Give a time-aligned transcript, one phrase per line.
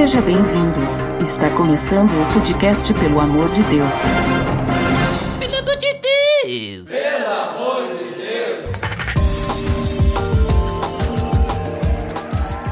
[0.00, 0.80] Seja bem-vindo.
[1.20, 4.00] Está começando o podcast Pelo Amor de Deus.
[5.38, 5.56] Pelo
[7.28, 8.70] amor de Deus!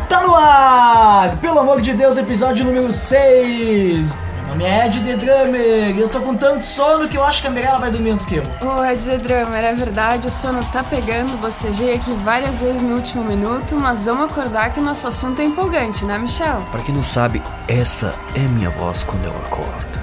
[0.09, 1.37] Tá no ar!
[1.43, 4.27] Pelo amor de Deus, episódio número 6.
[4.59, 7.46] Nome é Ed The Drummer e eu tô com tanto sono que eu acho que
[7.46, 8.42] a Mirella vai dormir antes que eu.
[8.60, 12.97] Ô, Ed The Drummer, é verdade, o sono tá pegando, bocejei aqui várias vezes no
[12.97, 16.66] último minuto, mas vamos acordar que o nosso assunto é empolgante, né, Michel?
[16.73, 20.00] Pra quem não sabe, essa é minha voz quando eu acordo.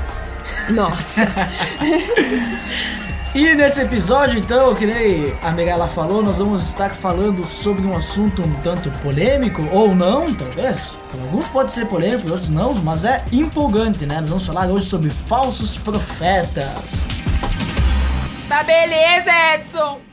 [0.70, 1.28] Nossa!
[3.36, 7.94] E nesse episódio, então, que nem a Mirella falou, nós vamos estar falando sobre um
[7.94, 10.94] assunto um tanto polêmico, ou não, talvez.
[11.12, 14.20] Alguns pode ser polêmico, outros não, mas é empolgante, né?
[14.20, 17.06] Nós vamos falar hoje sobre falsos profetas.
[18.48, 20.05] Tá beleza, Edson!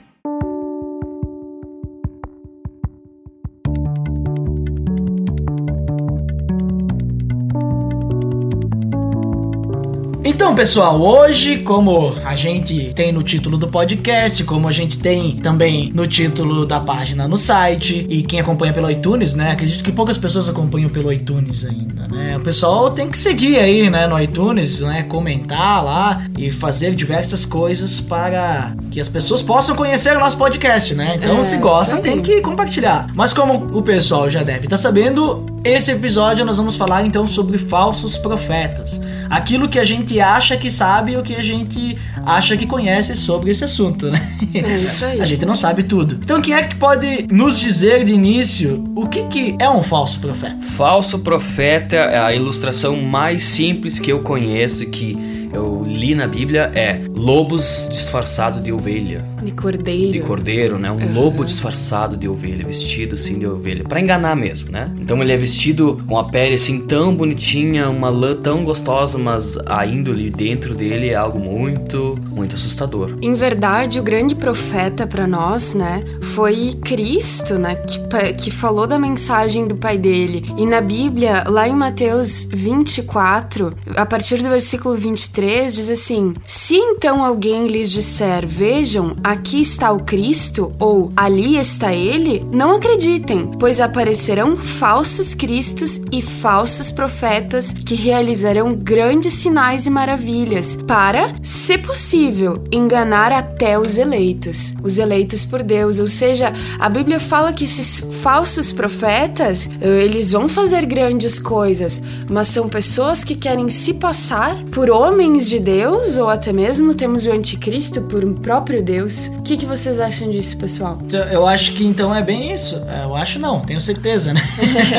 [10.34, 15.36] Então, pessoal, hoje, como a gente tem no título do podcast, como a gente tem
[15.36, 19.50] também no título da página no site, e quem acompanha pelo iTunes, né?
[19.50, 22.36] Acredito que poucas pessoas acompanham pelo iTunes ainda, né?
[22.38, 25.02] O pessoal tem que seguir aí, né, no iTunes, né?
[25.02, 30.94] Comentar lá e fazer diversas coisas para que as pessoas possam conhecer o nosso podcast,
[30.94, 31.16] né?
[31.16, 33.10] Então, É, se gosta, tem que compartilhar.
[33.14, 37.58] Mas como o pessoal já deve estar sabendo, esse episódio nós vamos falar então sobre
[37.58, 39.00] falsos profetas.
[39.30, 43.14] Aquilo que a gente acha que sabe e o que a gente acha que conhece
[43.14, 44.20] sobre esse assunto, né?
[44.54, 45.20] É isso aí.
[45.22, 46.18] A gente não sabe tudo.
[46.22, 50.20] Então quem é que pode nos dizer de início o que, que é um falso
[50.20, 50.58] profeta?
[50.70, 56.72] Falso profeta é a ilustração mais simples que eu conheço que eu li na Bíblia
[56.74, 60.12] é lobos disfarçados de ovelha, De cordeiro.
[60.12, 60.90] de cordeiro, né?
[60.90, 64.90] Um lobo disfarçado de ovelha, vestido assim de ovelha, Pra enganar mesmo, né?
[65.00, 69.56] Então ele é vestido com a pele assim tão bonitinha, uma lã tão gostosa, mas
[69.66, 73.16] a índole dentro dele é algo muito, muito assustador.
[73.20, 78.98] Em verdade, o grande profeta para nós, né, foi Cristo, né, que, que falou da
[78.98, 80.44] mensagem do pai dele.
[80.56, 86.76] E na Bíblia, lá em Mateus 24, a partir do versículo 23, diz assim: Se
[86.76, 93.50] então alguém lhes disser, vejam, aqui está o Cristo, ou ali está ele, não acreditem,
[93.58, 101.78] pois aparecerão falsos cristos e falsos profetas que realizarão grandes sinais e maravilhas, para, se
[101.78, 105.98] possível, enganar até os eleitos, os eleitos por Deus.
[105.98, 112.00] Ou seja, a Bíblia fala que esses falsos profetas, eh, eles vão fazer grandes coisas,
[112.28, 117.24] mas são pessoas que querem se passar por homens de Deus, ou até mesmo temos
[117.26, 119.21] o anticristo por um próprio Deus.
[119.30, 120.98] O que, que vocês acham disso, pessoal?
[121.04, 122.76] Então, Eu acho que então é bem isso.
[122.88, 124.40] É, Eu acho não, tenho certeza, né?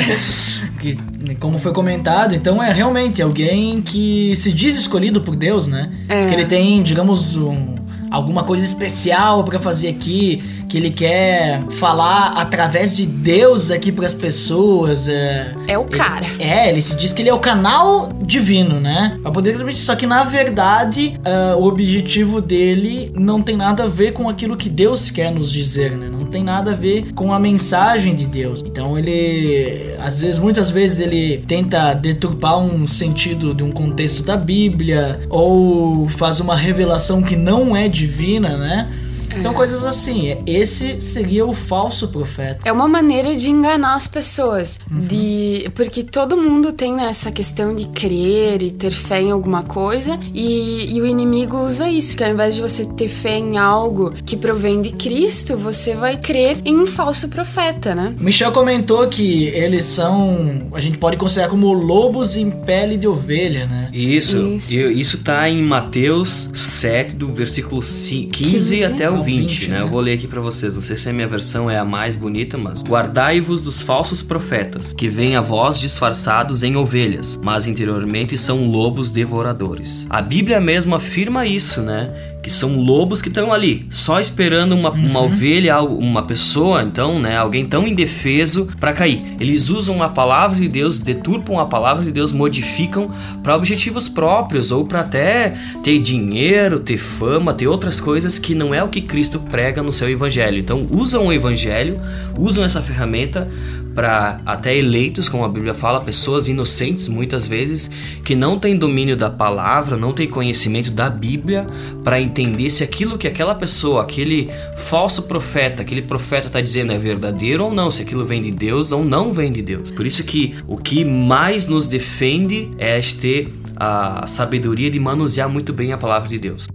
[0.79, 0.97] que,
[1.39, 5.91] como foi comentado, então é realmente alguém que se diz escolhido por Deus, né?
[6.09, 6.27] É.
[6.27, 7.75] Que ele tem, digamos, um,
[8.11, 14.15] alguma coisa especial pra fazer aqui, que ele quer falar através de Deus aqui pras
[14.15, 15.07] pessoas.
[15.07, 16.25] É, É o cara.
[16.39, 19.19] é, ele se diz que ele é o canal divino, né?
[19.21, 19.83] Pra poder transmitir.
[19.83, 24.57] Só que na verdade, ah, o objetivo dele não tem nada a ver com aquilo
[24.57, 26.09] que Deus quer nos dizer, né?
[26.09, 28.63] Não tem nada a ver com a mensagem de Deus.
[28.65, 34.35] Então ele, às vezes, muitas vezes ele tenta deturpar um sentido de um contexto da
[34.35, 38.89] Bíblia ou faz uma revelação que não é divina, né?
[39.39, 42.59] Então coisas assim, esse seria o falso profeta.
[42.67, 44.79] É uma maneira de enganar as pessoas.
[44.89, 49.63] De Porque todo mundo tem né, essa questão de crer e ter fé em alguma
[49.63, 50.19] coisa.
[50.33, 54.13] E, e o inimigo usa isso, que ao invés de você ter fé em algo
[54.25, 58.13] que provém de Cristo, você vai crer em um falso profeta, né?
[58.19, 60.67] Michel comentou que eles são.
[60.73, 63.89] A gente pode considerar como lobos em pele de ovelha, né?
[63.93, 64.77] Isso, Isso.
[64.77, 69.59] isso, isso tá em Mateus 7, do versículo ci- 15, 15 até o ao 20,
[69.59, 69.77] 20, né?
[69.77, 69.83] né?
[69.83, 70.75] Eu vou ler aqui pra vocês.
[70.75, 74.93] Não sei se a minha versão é a mais bonita, mas guardai-vos dos falsos profetas,
[74.93, 80.05] que vêm a vós disfarçados em ovelhas, mas interiormente são lobos devoradores.
[80.09, 82.11] A Bíblia mesmo afirma isso, né?
[82.43, 87.37] Que são lobos que estão ali, só esperando uma, uma ovelha, uma pessoa, então, né?
[87.37, 89.37] Alguém tão indefeso pra cair.
[89.39, 93.09] Eles usam a palavra de Deus, deturpam a palavra de Deus, modificam
[93.41, 98.73] para objetivos próprios ou para até ter dinheiro, ter fama, ter outras coisas que não
[98.73, 100.57] é o que Cristo prega no seu evangelho.
[100.57, 102.01] Então, usam o evangelho,
[102.35, 103.47] usam essa ferramenta
[103.93, 107.91] para até eleitos, como a Bíblia fala, pessoas inocentes muitas vezes
[108.25, 111.67] que não têm domínio da palavra, não têm conhecimento da Bíblia
[112.03, 116.97] para entender se aquilo que aquela pessoa, aquele falso profeta, aquele profeta está dizendo é
[116.97, 119.91] verdadeiro ou não, se aquilo vem de Deus ou não vem de Deus.
[119.91, 125.71] Por isso que o que mais nos defende é ter a sabedoria de manusear muito
[125.71, 126.65] bem a palavra de Deus.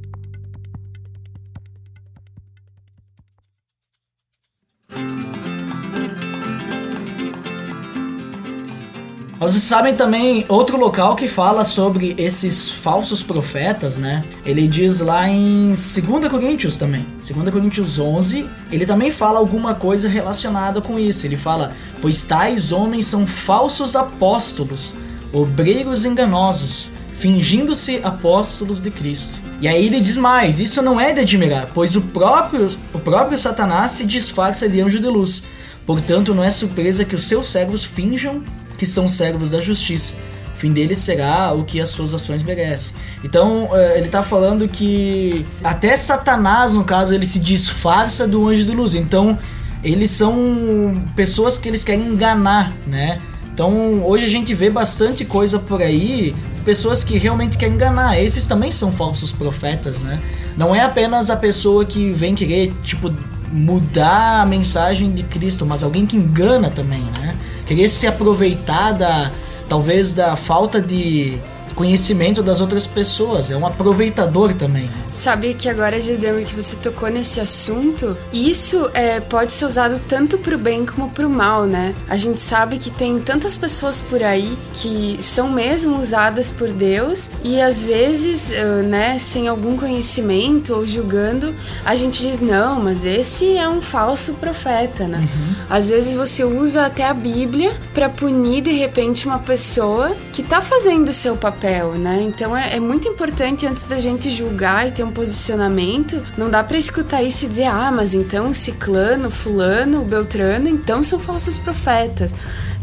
[9.38, 14.24] Vocês sabem também outro local que fala sobre esses falsos profetas, né?
[14.44, 20.08] Ele diz lá em 2 Coríntios também, 2 Coríntios 11, ele também fala alguma coisa
[20.08, 21.24] relacionada com isso.
[21.24, 24.96] Ele fala: Pois tais homens são falsos apóstolos,
[25.32, 29.40] obreiros enganosos, fingindo-se apóstolos de Cristo.
[29.60, 33.38] E aí ele diz mais: Isso não é de admirar, pois o próprio, o próprio
[33.38, 35.44] Satanás se disfarça de anjo de luz.
[35.86, 38.42] Portanto, não é surpresa que os seus servos finjam
[38.78, 40.14] que são servos da justiça.
[40.54, 42.94] O fim deles será o que as suas ações merecem.
[43.22, 48.64] Então, eh, ele está falando que até Satanás, no caso, ele se disfarça do anjo
[48.64, 48.94] de luz.
[48.94, 49.38] Então,
[49.84, 53.20] eles são pessoas que eles querem enganar, né?
[53.52, 56.34] Então, hoje a gente vê bastante coisa por aí,
[56.64, 58.16] pessoas que realmente querem enganar.
[58.20, 60.20] Esses também são falsos profetas, né?
[60.56, 63.12] Não é apenas a pessoa que vem querer, tipo,
[63.52, 67.36] mudar a mensagem de Cristo, mas alguém que engana também, né?
[67.68, 69.30] Querer se aproveitar da
[69.68, 71.38] talvez da falta de
[71.78, 74.90] conhecimento das outras pessoas, é um aproveitador também.
[75.12, 80.38] Sabe que agora, Gedrama, que você tocou nesse assunto, isso é, pode ser usado tanto
[80.38, 81.94] pro bem como pro mal, né?
[82.08, 87.30] A gente sabe que tem tantas pessoas por aí que são mesmo usadas por Deus
[87.44, 88.50] e às vezes,
[88.88, 91.54] né, sem algum conhecimento ou julgando,
[91.84, 95.18] a gente diz, não, mas esse é um falso profeta, né?
[95.20, 95.54] Uhum.
[95.70, 100.60] Às vezes você usa até a Bíblia para punir de repente uma pessoa que tá
[100.60, 102.22] fazendo o seu papel papel, né?
[102.22, 106.64] Então é, é, muito importante antes da gente julgar e ter um posicionamento, não dá
[106.64, 111.58] para escutar isso e dizer, ah, mas então o ciclano, fulano, beltrano, então são falsos
[111.58, 112.34] profetas.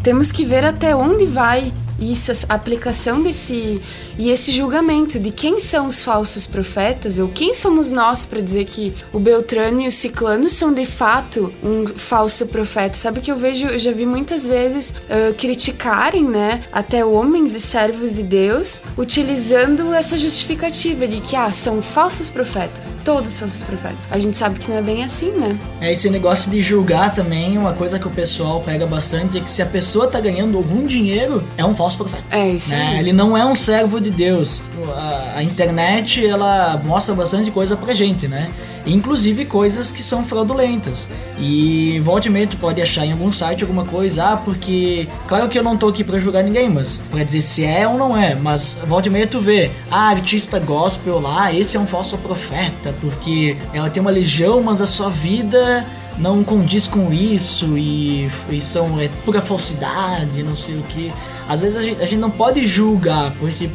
[0.04, 3.82] Temos que ver até onde vai isso, a aplicação desse
[4.18, 8.66] e esse julgamento de quem são os falsos profetas ou quem somos nós para dizer
[8.66, 12.96] que o Beltrano e o Ciclano são de fato um falso profeta.
[12.96, 17.62] Sabe que eu vejo, eu já vi muitas vezes uh, criticarem, né, até homens e
[17.62, 24.12] servos de Deus, utilizando essa justificativa de que ah, são falsos profetas, todos falsos profetas.
[24.12, 25.58] A gente sabe que não é bem assim, né?
[25.82, 29.50] É esse negócio de julgar também, uma coisa que o pessoal pega bastante é que
[29.50, 32.24] se a pessoa tá ganhando algum dinheiro, é um falso falso profeta.
[32.32, 33.00] É isso né?
[33.00, 34.64] Ele não é um servo de Deus.
[34.96, 38.50] A, a, internet, ela mostra bastante coisa pra gente, né?
[38.86, 41.08] Inclusive coisas que são fraudulentas.
[41.40, 45.08] E volte e tu pode achar em algum site alguma coisa, ah, porque...
[45.28, 47.98] Claro que eu não tô aqui pra julgar ninguém, mas pra dizer se é ou
[47.98, 48.36] não é.
[48.36, 53.56] Mas volte e tu vê, ah, artista gospel lá, esse é um falso profeta, porque
[53.74, 55.86] ela tem uma legião, mas a sua vida
[56.18, 61.12] não condiz com isso e, e são é pura falsidade, não sei o que.
[61.48, 63.70] Às vezes a gente, a gente não pode julgar, porque,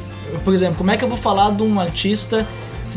[0.45, 2.47] por exemplo, como é que eu vou falar de um artista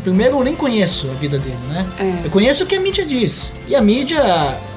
[0.02, 1.86] primeiro eu nem conheço a vida dele, né?
[1.98, 2.26] É.
[2.26, 3.54] Eu conheço o que a mídia diz.
[3.66, 4.20] E a mídia,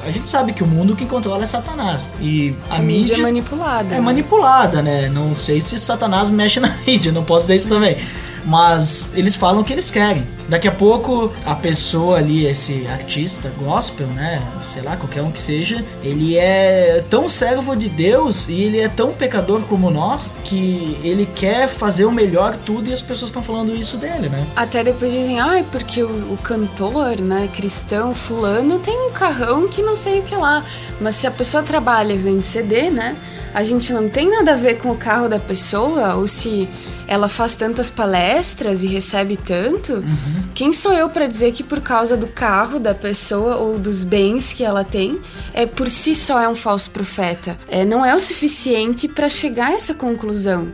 [0.06, 2.10] a gente sabe que o mundo que controla é Satanás.
[2.22, 3.88] E a, a mídia, mídia é manipulada.
[3.90, 4.02] É né?
[4.02, 5.10] manipulada, né?
[5.10, 7.98] Não sei se Satanás mexe na mídia, não posso dizer isso também
[8.48, 10.26] mas eles falam o que eles querem.
[10.48, 15.40] Daqui a pouco a pessoa ali, esse artista gospel, né, sei lá, qualquer um que
[15.40, 20.98] seja, ele é tão servo de Deus e ele é tão pecador como nós que
[21.04, 24.48] ele quer fazer o melhor tudo e as pessoas estão falando isso dele, né?
[24.56, 29.68] Até depois dizem, ai, ah, porque o, o cantor, né, cristão, fulano, tem um carrão
[29.68, 30.64] que não sei o que lá.
[31.02, 33.18] Mas se a pessoa trabalha e vende CD, né?
[33.54, 36.70] A gente não tem nada a ver com o carro da pessoa ou se
[37.08, 39.94] ela faz tantas palestras e recebe tanto.
[39.94, 40.44] Uhum.
[40.54, 44.52] Quem sou eu para dizer que por causa do carro da pessoa ou dos bens
[44.52, 45.20] que ela tem,
[45.54, 47.58] é por si só é um falso profeta?
[47.68, 50.74] É, não é o suficiente para chegar a essa conclusão.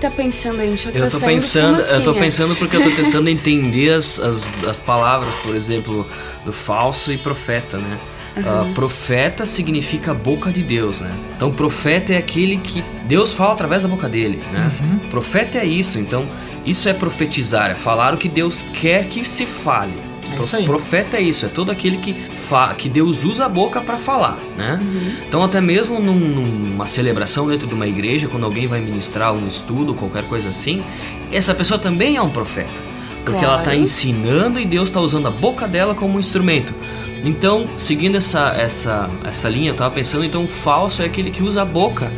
[0.00, 0.70] Tá pensando aí?
[0.70, 4.50] Michel, eu tá tô pensando, eu tô pensando porque eu tô tentando entender as, as,
[4.66, 6.06] as palavras, por exemplo,
[6.44, 7.98] do falso e profeta, né?
[8.36, 8.70] Uhum.
[8.70, 11.12] Uh, profeta significa boca de Deus, né?
[11.36, 14.70] Então, profeta é aquele que Deus fala através da boca dele, né?
[14.80, 14.98] Uhum.
[15.10, 16.26] Profeta é isso, então,
[16.64, 20.09] isso é profetizar, é falar o que Deus quer que se fale.
[20.36, 20.64] É isso aí.
[20.64, 24.38] Profeta é isso, é todo aquele que, fa que Deus usa a boca para falar,
[24.56, 24.78] né?
[24.80, 25.12] Uhum.
[25.28, 29.46] Então até mesmo num, numa celebração dentro de uma igreja, quando alguém vai ministrar um
[29.46, 30.82] estudo, qualquer coisa assim,
[31.30, 32.90] essa pessoa também é um profeta.
[33.24, 33.80] Porque ela está Claro.
[33.80, 36.74] ensinando e Deus está usando a boca dela como um instrumento.
[37.22, 41.42] Então, seguindo essa, essa, essa linha, eu estava pensando, então, o falso é aquele que
[41.42, 42.10] usa a boca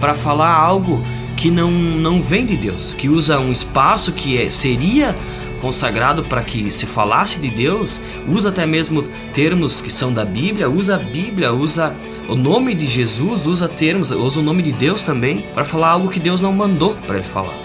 [0.00, 1.02] para falar algo
[1.36, 5.16] que não, não vem de Deus, que usa um espaço que é, seria
[5.60, 10.68] consagrado para que se falasse de Deus, usa até mesmo termos que são da Bíblia,
[10.68, 11.94] usa a Bíblia, usa
[12.28, 16.10] o nome de Jesus, usa termos, usa o nome de Deus também para falar algo
[16.10, 17.56] que Deus não mandou para ele falar.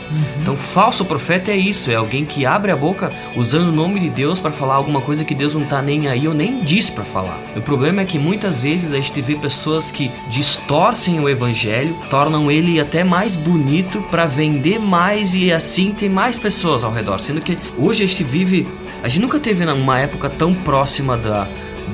[0.41, 4.09] Então, falso profeta é isso, é alguém que abre a boca usando o nome de
[4.09, 7.03] Deus para falar alguma coisa que Deus não tá nem aí ou nem diz para
[7.03, 7.39] falar.
[7.55, 12.49] O problema é que muitas vezes a gente vê pessoas que distorcem o evangelho, tornam
[12.49, 17.41] ele até mais bonito para vender mais e assim tem mais pessoas ao redor, sendo
[17.41, 18.65] que hoje a gente vive,
[19.03, 21.47] a gente nunca teve uma época tão próxima da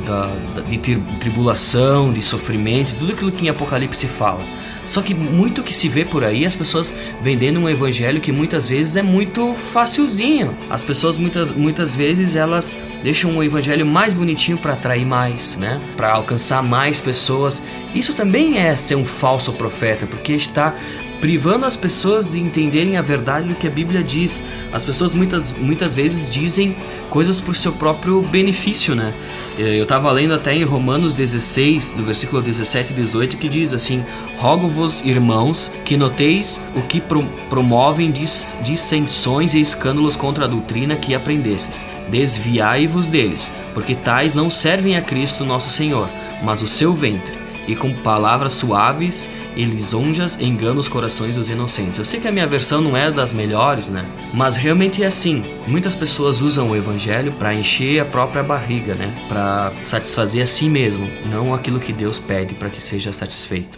[0.05, 4.41] da, da- de tri- tribulação, de sofrimento, tudo aquilo que em Apocalipse fala.
[4.85, 6.91] Só que muito que se vê por aí, as pessoas
[7.21, 10.55] vendendo um evangelho que muitas vezes é muito facilzinho.
[10.67, 15.79] As pessoas muitas, muitas vezes elas deixam o evangelho mais bonitinho para atrair mais, né?
[15.95, 17.61] Para alcançar mais pessoas.
[17.93, 20.73] Isso também é ser um falso profeta, porque está
[21.19, 24.41] privando as pessoas de entenderem a verdade do que a Bíblia diz.
[24.71, 26.75] As pessoas muitas, muitas vezes dizem
[27.09, 29.13] coisas por seu próprio benefício, né?
[29.57, 34.05] Eu estava lendo até em Romanos 16, do versículo 17 e 18, que diz assim:
[34.37, 40.95] Rogo-vos, irmãos, que noteis o que pro- promovem dis- dissensões e escândalos contra a doutrina
[40.95, 41.81] que aprendestes.
[42.09, 46.09] Desviai-vos deles, porque tais não servem a Cristo nosso Senhor,
[46.41, 51.99] mas o seu ventre e com palavras suaves e lisonjas engana os corações dos inocentes.
[51.99, 54.05] Eu sei que a minha versão não é das melhores, né?
[54.33, 55.43] Mas realmente é assim.
[55.67, 59.13] Muitas pessoas usam o evangelho para encher a própria barriga, né?
[59.27, 63.77] Para satisfazer a si mesmo, não aquilo que Deus pede para que seja satisfeito.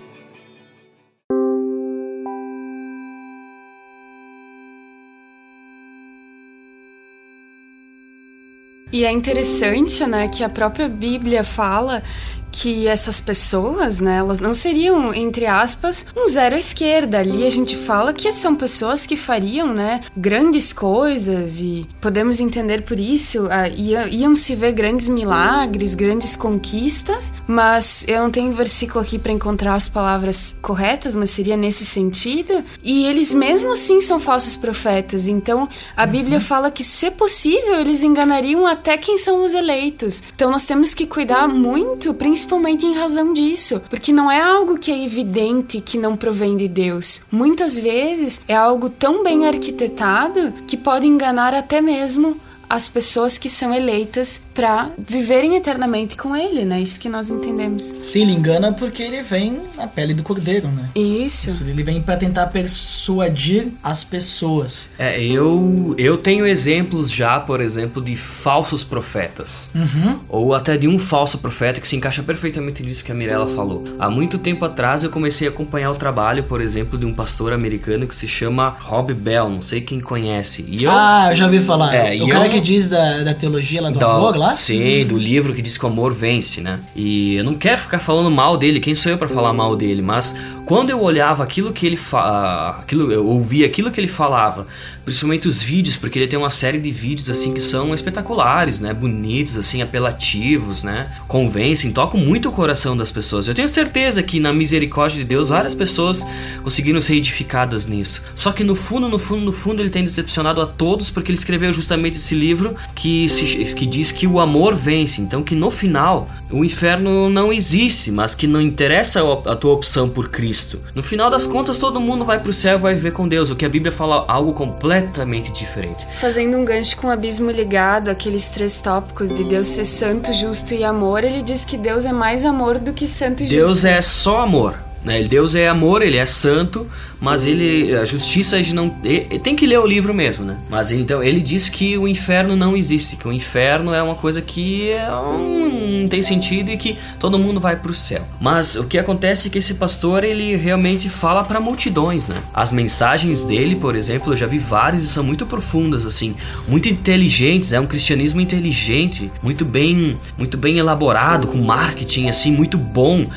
[8.93, 12.03] E é interessante, né, que a própria Bíblia fala
[12.51, 17.19] que essas pessoas, né, elas não seriam, entre aspas, um zero à esquerda.
[17.19, 22.81] Ali a gente fala que são pessoas que fariam, né, grandes coisas e podemos entender
[22.81, 28.51] por isso, ah, ia- iam se ver grandes milagres, grandes conquistas, mas eu não tenho
[28.51, 32.63] versículo aqui para encontrar as palavras corretas, mas seria nesse sentido.
[32.83, 35.27] E eles mesmo assim são falsos profetas.
[35.27, 40.21] Então a Bíblia fala que, se possível, eles enganariam até quem são os eleitos.
[40.35, 42.40] Então nós temos que cuidar muito, principalmente
[42.85, 47.21] em razão disso, porque não é algo que é evidente que não provém de Deus.
[47.31, 52.37] Muitas vezes é algo tão bem arquitetado que pode enganar até mesmo
[52.73, 56.79] as pessoas que são eleitas para viverem eternamente com ele, né?
[56.79, 57.93] Isso que nós entendemos.
[58.01, 60.89] Sim, ele engana porque ele vem na pele do cordeiro, né?
[60.95, 61.63] Isso.
[61.67, 64.89] Ele vem pra tentar persuadir as pessoas.
[64.97, 69.69] É, eu, eu tenho exemplos já, por exemplo, de falsos profetas.
[69.75, 70.19] Uhum.
[70.29, 73.83] Ou até de um falso profeta que se encaixa perfeitamente nisso que a Mirella falou.
[73.99, 77.51] Há muito tempo atrás eu comecei a acompanhar o trabalho, por exemplo, de um pastor
[77.51, 80.63] americano que se chama Rob Bell, não sei quem conhece.
[80.67, 81.93] E eu, Ah, eu já ouvi falar.
[81.93, 84.53] É, o cara eu- que diz da, da teologia lá do da- amor lá?
[84.53, 86.79] Sim, do livro que diz que o amor vence, né?
[86.95, 90.01] E eu não quero ficar falando mal dele, quem sou eu pra falar mal dele?
[90.01, 90.35] Mas
[90.71, 92.77] quando eu olhava aquilo que ele fa...
[92.79, 94.65] aquilo eu ouvia aquilo que ele falava,
[95.03, 98.93] principalmente os vídeos, porque ele tem uma série de vídeos assim que são espetaculares, né?
[98.93, 101.11] Bonitos, assim, apelativos, né?
[101.27, 103.49] Convencem, tocam muito o coração das pessoas.
[103.49, 106.25] Eu tenho certeza que na misericórdia de Deus várias pessoas
[106.63, 108.21] conseguiram ser edificadas nisso.
[108.33, 111.37] Só que no fundo, no fundo, no fundo ele tem decepcionado a todos porque ele
[111.37, 115.19] escreveu justamente esse livro que, se, que diz que o amor vence.
[115.19, 120.07] Então que no final o inferno não existe, mas que não interessa a tua opção
[120.07, 120.60] por Cristo.
[120.95, 123.49] No final das contas todo mundo vai pro céu e vai viver com Deus.
[123.49, 126.05] O que a Bíblia fala algo completamente diferente.
[126.19, 130.73] Fazendo um gancho com o abismo ligado, aqueles três tópicos de Deus ser santo, justo
[130.73, 133.87] e amor, ele diz que Deus é mais amor do que santo e Deus justo.
[133.87, 134.90] é só amor.
[135.03, 135.23] Né?
[135.23, 136.87] Deus é amor, ele é santo,
[137.19, 140.57] mas ele a justiça não e- e tem que ler o livro mesmo, né?
[140.69, 144.41] Mas então ele diz que o inferno não existe, que o inferno é uma coisa
[144.41, 148.27] que é um- não tem sentido e que todo mundo vai pro céu.
[148.39, 152.37] Mas o que acontece é que esse pastor ele realmente fala para multidões, né?
[152.53, 156.35] As mensagens dele, por exemplo, eu já vi várias e são muito profundas assim,
[156.67, 162.77] muito inteligentes, é um cristianismo inteligente, muito bem, muito bem elaborado, com marketing assim muito
[162.77, 163.27] bom.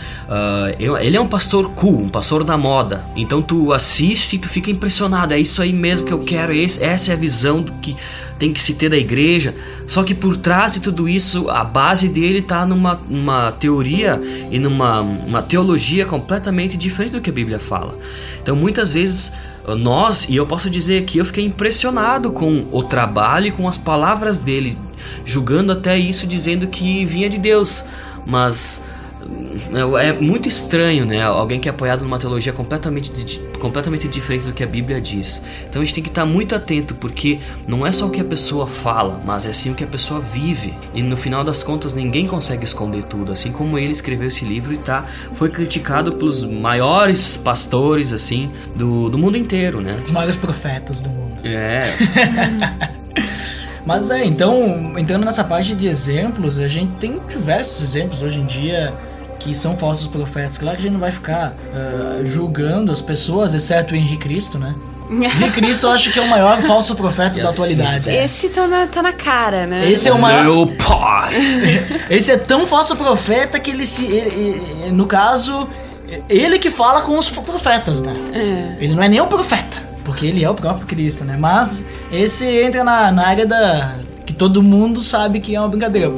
[0.78, 3.05] Eu- ele é um pastor cool, um pastor da moda.
[3.15, 5.35] Então tu assiste e tu fica impressionado.
[5.35, 6.53] É isso aí mesmo que eu quero.
[6.53, 7.97] Esse, essa é a visão do que
[8.39, 9.55] tem que se ter da igreja.
[9.87, 14.21] Só que por trás de tudo isso, a base dele está numa uma teoria
[14.51, 17.97] e numa uma teologia completamente diferente do que a Bíblia fala.
[18.43, 19.33] Então muitas vezes
[19.67, 23.79] nós, e eu posso dizer que eu fiquei impressionado com o trabalho e com as
[23.79, 24.77] palavras dele,
[25.25, 27.85] julgando até isso, dizendo que vinha de Deus.
[28.27, 28.83] Mas
[30.00, 31.23] é muito estranho, né?
[31.23, 35.40] Alguém que é apoiado numa teologia completamente, completamente diferente do que a Bíblia diz.
[35.69, 38.25] Então a gente tem que estar muito atento, porque não é só o que a
[38.25, 40.75] pessoa fala, mas é sim o que a pessoa vive.
[40.93, 43.33] E no final das contas, ninguém consegue esconder tudo.
[43.33, 45.04] Assim como ele escreveu esse livro e tá,
[45.35, 49.97] foi criticado pelos maiores pastores, assim, do, do mundo inteiro, né?
[50.04, 51.38] Os maiores profetas do mundo.
[51.45, 51.85] É.
[53.85, 58.47] Mas é, então, entrando nessa parte de exemplos, a gente tem diversos exemplos hoje em
[58.47, 58.95] dia
[59.45, 60.57] que são falsos profetas.
[60.57, 64.59] Claro que a gente não vai ficar uh, julgando as pessoas, exceto o Henrique Cristo,
[64.59, 64.75] né?
[65.11, 68.11] Henrique Cristo eu acho que é o maior falso profeta da atualidade.
[68.11, 69.91] Esse tá na, tá na cara, né?
[69.91, 70.45] Esse é o maior.
[70.45, 71.35] Meu pai!
[72.09, 74.05] Esse é tão falso profeta que ele se.
[74.07, 75.69] Ele, ele, no caso,
[76.29, 78.15] ele que fala com os profetas, né?
[78.33, 78.83] É.
[78.83, 79.85] Ele não é nem o profeta.
[80.05, 81.37] Porque ele é o próprio Cristo, né?
[81.39, 83.97] Mas esse entra na, na área da.
[84.25, 86.11] que todo mundo sabe que é uma brincadeira.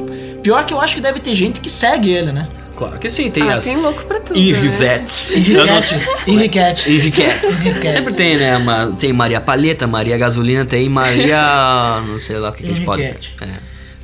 [0.43, 2.47] Pior que eu acho que deve ter gente que segue ele, né?
[2.77, 4.39] Claro que sim, tem ah, as tem louco pra tudo.
[4.39, 5.31] Henriquetes.
[6.27, 6.87] Henriquettes.
[6.87, 7.51] Henriquetes.
[7.91, 8.57] Sempre tem, né?
[8.59, 12.03] Uma- tem Maria Palheta, Maria Gasolina, tem Maria.
[12.07, 13.03] não sei lá o que, que a gente pode.
[13.03, 13.17] É.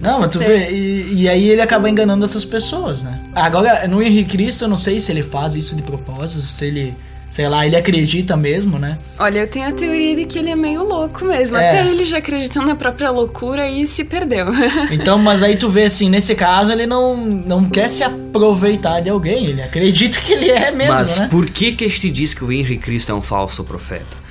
[0.00, 3.20] Não, mas tu vê, e, e aí ele acaba enganando essas pessoas, né?
[3.36, 6.94] Agora, no Henrique Cristo, eu não sei se ele faz isso de propósito, se ele,
[7.32, 8.98] sei lá, ele acredita mesmo, né?
[9.18, 11.56] Olha, eu tenho a teoria de que ele é meio louco mesmo.
[11.56, 11.70] É.
[11.70, 14.46] Até ele já acreditando na própria loucura e se perdeu.
[14.92, 19.08] Então, mas aí tu vê assim, nesse caso ele não, não quer se aproveitar de
[19.08, 21.28] alguém, ele acredita que ele é mesmo, Mas né?
[21.30, 24.21] por que que este diz que o Henry Cristo é um falso profeta?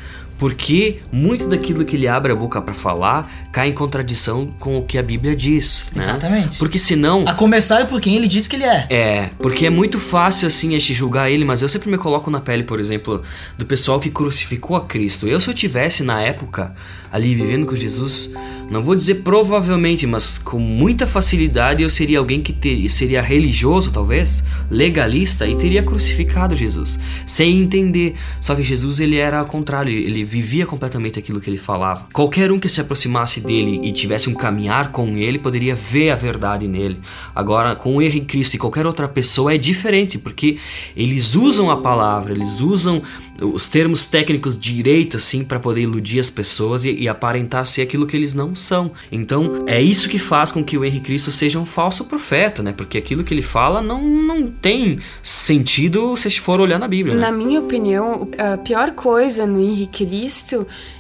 [0.42, 4.82] Porque muito daquilo que ele abre a boca para falar cai em contradição com o
[4.84, 5.86] que a Bíblia diz.
[5.94, 6.02] né?
[6.02, 6.58] Exatamente.
[6.58, 7.28] Porque senão.
[7.28, 8.88] A começar por quem ele diz que ele é.
[8.90, 12.32] É, porque é muito fácil assim a gente julgar ele, mas eu sempre me coloco
[12.32, 13.22] na pele, por exemplo,
[13.56, 15.28] do pessoal que crucificou a Cristo.
[15.28, 16.74] Eu, se eu tivesse na época
[17.12, 18.32] ali vivendo com Jesus,
[18.72, 23.92] não vou dizer provavelmente, mas com muita facilidade eu seria alguém que ter, seria religioso,
[23.92, 28.16] talvez, legalista e teria crucificado Jesus, sem entender.
[28.40, 32.08] Só que Jesus ele era ao contrário, ele vivia completamente aquilo que ele falava.
[32.14, 36.16] Qualquer um que se aproximasse dele e tivesse um caminhar com ele poderia ver a
[36.16, 37.00] verdade nele.
[37.36, 40.58] Agora, com o erro em Cristo e qualquer outra pessoa é diferente, porque
[40.96, 43.02] eles usam a palavra, eles usam
[43.42, 48.08] os termos técnicos direito assim para poder iludir as pessoas e, e aparentar ser aquilo
[48.08, 48.92] que eles não são.
[49.12, 52.72] Então, é isso que faz com que o Henrique Cristo seja um falso profeta, né?
[52.72, 57.22] Porque aquilo que ele fala não, não tem sentido se for olhar na Bíblia, né?
[57.22, 60.21] Na minha opinião, a pior coisa no Henrique Cristo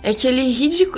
[0.02, 0.52] é que ele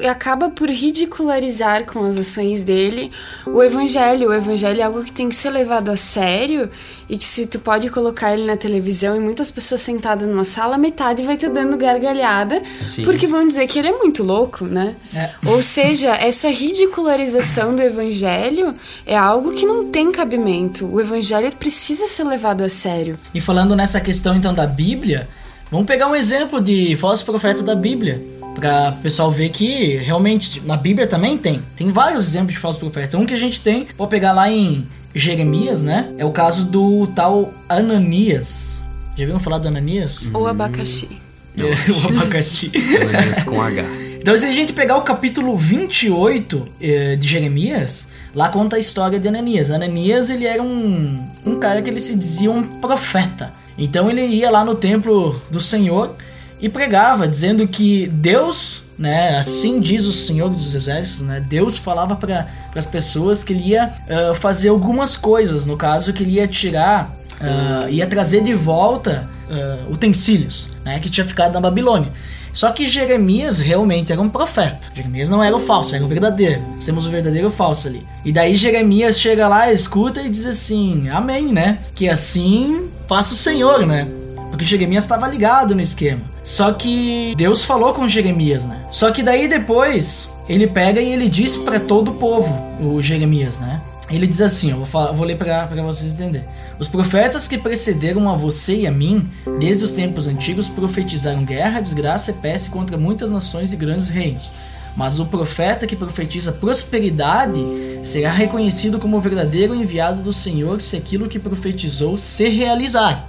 [0.08, 3.12] acaba por ridicularizar com as ações dele
[3.46, 4.30] o evangelho.
[4.30, 6.70] O evangelho é algo que tem que ser levado a sério
[7.10, 10.78] e que se tu pode colocar ele na televisão e muitas pessoas sentadas numa sala,
[10.78, 13.04] metade vai te dando gargalhada Sim.
[13.04, 14.96] porque vão dizer que ele é muito louco, né?
[15.14, 15.32] É.
[15.46, 20.86] Ou seja, essa ridicularização do evangelho é algo que não tem cabimento.
[20.86, 23.18] O evangelho precisa ser levado a sério.
[23.34, 25.28] E falando nessa questão então da Bíblia,
[25.74, 28.22] vamos pegar um exemplo de falso profeta da Bíblia.
[28.54, 31.64] Pra o pessoal ver que realmente na Bíblia também tem.
[31.76, 33.18] Tem vários exemplos de falso profeta.
[33.18, 36.14] Um que a gente tem, pode pegar lá em Jeremias, né?
[36.20, 38.84] É o caso do tal Ananias.
[39.18, 40.30] Já viram falar do Ananias?
[40.32, 41.20] Ou abacaxi.
[41.58, 42.72] o abacaxi.
[43.02, 43.84] Ananias com H.
[44.20, 49.20] Então, se a gente pegar o capítulo 28 eh, de Jeremias, lá conta a história
[49.20, 49.72] de Ananias.
[49.72, 53.52] Ananias, ele era um, um cara que ele se dizia um profeta.
[53.78, 56.16] Então, ele ia lá no templo do Senhor
[56.60, 62.16] e pregava, dizendo que Deus, né, assim diz o Senhor dos Exércitos, né, Deus falava
[62.16, 65.66] para as pessoas que ele ia ah, fazer algumas coisas.
[65.66, 71.10] No caso, que ele ia tirar, ah, ia trazer de volta ah, utensílios, né, que
[71.10, 72.12] tinha ficado na Babilônia.
[72.54, 74.90] Só que Jeremias realmente era um profeta.
[74.94, 76.62] Jeremias não era o falso, era o verdadeiro.
[76.86, 78.06] Temos o verdadeiro e o falso ali.
[78.24, 81.80] E daí Jeremias chega lá, escuta e diz assim: Amém, né?
[81.96, 84.08] Que assim faça o Senhor, né?
[84.52, 86.22] Porque Jeremias estava ligado no esquema.
[86.44, 88.86] Só que Deus falou com Jeremias, né?
[88.92, 93.60] Só que daí depois ele pega e ele diz para todo o povo, o Jeremias,
[93.60, 93.82] né?
[94.16, 96.48] Ele diz assim, eu vou, falar- vou ler para vocês entenderem.
[96.80, 101.80] Os profetas que precederam a você e a mim, desde os tempos antigos, profetizaram guerra,
[101.80, 104.52] desgraça e peste contra muitas nações e grandes reinos.
[104.96, 107.60] Mas o profeta que profetiza prosperidade
[108.04, 113.28] será reconhecido como verdadeiro enviado do Senhor se aquilo que profetizou se realizar.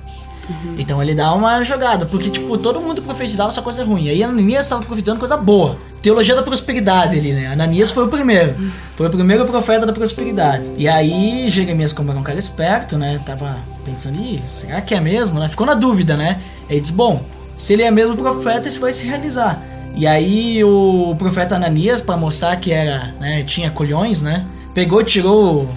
[0.79, 4.09] Então ele dá uma jogada, porque, tipo, todo mundo profetizava só coisa ruim.
[4.09, 5.77] Aí Ananias estava profetizando coisa boa.
[6.03, 7.47] Teologia da prosperidade ali, né?
[7.47, 8.55] Ananias foi o primeiro.
[8.97, 10.71] Foi o primeiro profeta da prosperidade.
[10.77, 13.21] E aí Jeremias, como era um cara esperto, né?
[13.25, 15.39] Tava pensando, Ih, será que é mesmo?
[15.39, 15.49] Né?
[15.49, 16.41] Ficou na dúvida, né?
[16.69, 17.23] Aí disse, bom,
[17.57, 19.63] se ele é mesmo profeta, isso vai se realizar.
[19.97, 24.45] E aí o profeta Ananias, para mostrar que era, né, tinha colhões, né?
[24.75, 25.69] Pegou, tirou,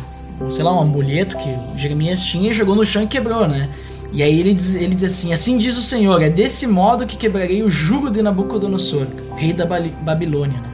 [0.49, 3.69] sei lá, um amuleto que Jeremias tinha e jogou no chão e quebrou, né?
[4.11, 7.17] E aí ele diz, ele diz assim: Assim diz o Senhor, é desse modo que
[7.17, 10.69] quebrarei o jugo de Nabucodonosor, rei da Babilônia, né?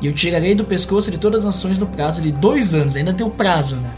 [0.00, 2.96] E eu tirarei do pescoço de todas as nações no prazo de dois anos.
[2.96, 3.90] Ainda tem o prazo, né?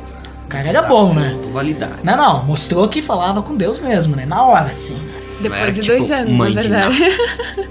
[0.44, 1.38] O cara era bom, né?
[1.52, 2.02] Validade.
[2.02, 4.26] Não, não, mostrou que falava com Deus mesmo, né?
[4.26, 4.96] Na hora, assim.
[5.42, 7.04] Depois Era, de tipo, dois anos, na verdade.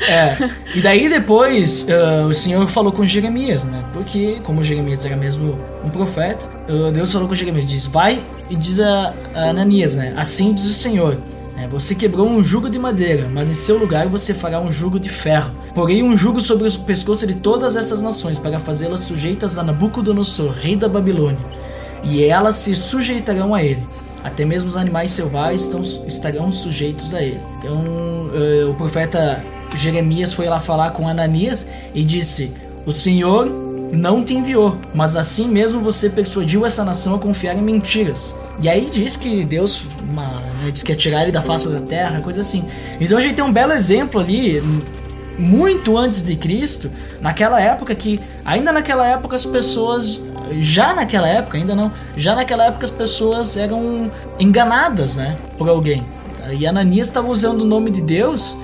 [0.08, 0.50] É.
[0.76, 3.84] E daí depois ah, o Senhor falou com Jeremias, né?
[3.94, 8.56] Porque, como Jeremias era mesmo um profeta, ah, Deus falou com Jeremias, diz, vai e
[8.56, 10.14] diz a, a Ananias, né?
[10.18, 11.18] Assim diz o Senhor.
[11.56, 15.00] né, Você quebrou um jugo de madeira, mas em seu lugar você fará um jugo
[15.00, 15.52] de ferro.
[15.74, 20.54] Porém, um jugo sobre o pescoço de todas essas nações, para fazê-las sujeitas a Nabucodonosor,
[20.62, 21.40] rei da Babilônia.
[22.04, 23.88] E elas se sujeitarão a ele.
[24.24, 27.42] Até mesmo os animais selvagens estão, estarão sujeitos a ele.
[27.58, 29.44] Então, eh, o profeta
[29.76, 32.54] Jeremias foi lá falar com Ananias e disse:
[32.86, 33.48] O Senhor
[33.92, 38.36] não te enviou, mas assim mesmo você persuadiu essa nação a confiar em mentiras.
[38.62, 40.28] E aí diz que Deus uma,
[40.62, 42.66] né, diz que ia tirar ele da face da terra, coisa assim.
[43.00, 44.62] Então a gente tem um belo exemplo ali,
[45.38, 50.22] muito antes de Cristo, naquela época que, ainda naquela época as pessoas,
[50.60, 56.04] já naquela época, ainda não, já naquela época as pessoas eram enganadas, né, por alguém.
[56.58, 58.58] E Ananias estava usando o nome de Deus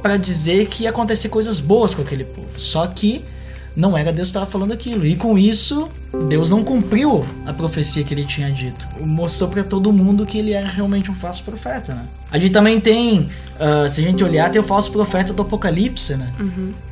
[0.00, 2.48] para dizer que ia acontecer coisas boas com aquele povo.
[2.56, 3.24] Só que
[3.76, 5.04] não era Deus que estava falando aquilo.
[5.04, 5.88] E com isso,
[6.28, 8.88] Deus não cumpriu a profecia que ele tinha dito.
[9.00, 12.04] Mostrou para todo mundo que ele era realmente um falso profeta, né?
[12.30, 13.28] A gente também tem,
[13.58, 16.32] ah, se a gente olhar, tem o falso profeta do Apocalipse, né?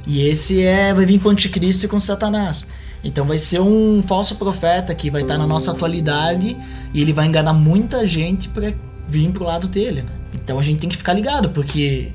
[0.07, 2.67] E esse é vai vir com o anticristo e com Satanás.
[3.03, 6.57] Então vai ser um falso profeta que vai estar na nossa atualidade
[6.93, 8.73] e ele vai enganar muita gente para
[9.09, 10.11] vir pro lado dele, né?
[10.35, 12.11] Então a gente tem que ficar ligado, porque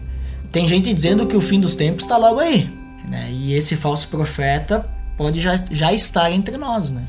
[0.51, 2.69] tem gente dizendo que o fim dos tempos está logo aí,
[3.07, 3.29] né?
[3.31, 4.85] E esse falso profeta
[5.17, 7.07] pode já, já estar entre nós, né?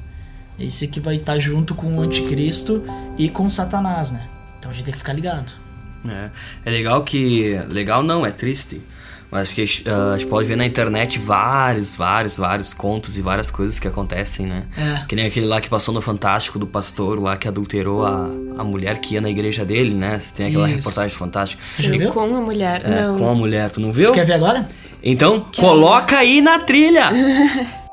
[0.58, 2.82] Esse que vai estar junto com o anticristo
[3.18, 4.28] e com Satanás, né?
[4.58, 5.52] Então a gente tem que ficar ligado.
[6.08, 6.30] É,
[6.64, 7.58] é legal que.
[7.68, 8.80] Legal não, é triste.
[9.34, 13.50] Mas que ah, a gente pode ver na internet vários, vários, vários contos e várias
[13.50, 14.62] coisas que acontecem, né?
[14.78, 15.04] É.
[15.08, 18.62] Que nem aquele lá que passou no Fantástico do pastor lá que adulterou a, a
[18.62, 20.22] mulher que ia na igreja dele, né?
[20.36, 20.76] Tem aquela Isso.
[20.76, 21.60] reportagem fantástica.
[21.74, 22.12] Tu já viu?
[22.12, 22.82] Com a mulher.
[22.84, 23.18] É, não.
[23.18, 24.12] com a mulher, tu não viu?
[24.12, 24.68] Quer ver agora?
[25.02, 27.10] Então, coloca aí na trilha!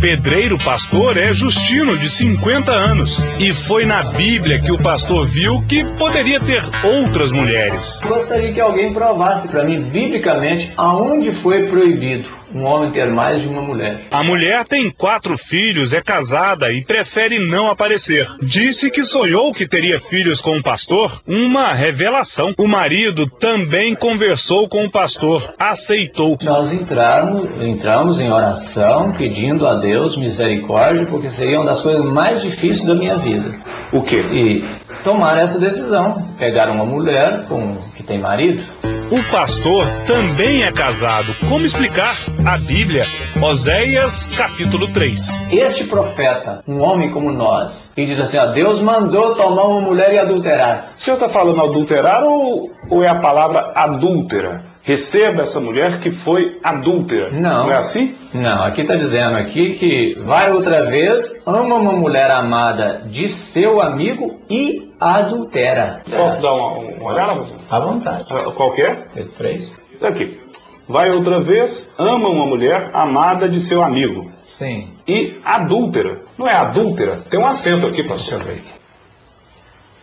[0.00, 3.18] Pedreiro pastor é Justino, de 50 anos.
[3.38, 8.00] E foi na Bíblia que o pastor viu que poderia ter outras mulheres.
[8.06, 13.48] Gostaria que alguém provasse para mim, biblicamente, aonde foi proibido um homem ter mais de
[13.48, 14.00] uma mulher.
[14.10, 18.28] A mulher tem quatro filhos, é casada e prefere não aparecer.
[18.42, 22.54] Disse que sonhou que teria filhos com o pastor, uma revelação.
[22.58, 26.38] O marido também conversou com o pastor, aceitou.
[26.42, 32.42] Nós entramos, entramos em oração, pedindo a Deus misericórdia, porque seria uma das coisas mais
[32.42, 33.54] difíceis da minha vida.
[33.92, 34.24] O quê?
[34.32, 34.64] E
[35.02, 38.62] tomar essa decisão, pegar uma mulher com que tem marido.
[39.10, 41.34] O pastor também é casado.
[41.48, 42.14] Como explicar?
[42.44, 43.04] A Bíblia,
[43.40, 45.18] Oséias capítulo 3.
[45.50, 50.12] Este profeta, um homem como nós, que diz assim, ó, Deus mandou tomar uma mulher
[50.12, 50.92] e adulterar.
[50.94, 54.60] O senhor está falando adulterar ou, ou é a palavra adúltera?
[54.88, 57.28] Receba essa mulher que foi adúltera.
[57.28, 57.64] Não.
[57.66, 58.16] Não é assim?
[58.32, 63.82] Não, aqui está dizendo aqui que vai outra vez, ama uma mulher amada de seu
[63.82, 66.00] amigo e adultera.
[66.10, 67.58] Posso dar uma, uma olhada, pastor?
[67.70, 68.24] À vontade.
[68.30, 68.94] Ah, Qual que é?
[69.36, 69.72] 3?
[70.00, 70.40] Aqui.
[70.88, 74.32] Vai outra vez, ama uma mulher amada de seu amigo.
[74.42, 74.88] Sim.
[75.06, 76.22] E adúltera.
[76.38, 77.18] Não é adúltera?
[77.28, 78.54] Tem um acento aqui, Deixa eu pastor.
[78.54, 78.62] ver.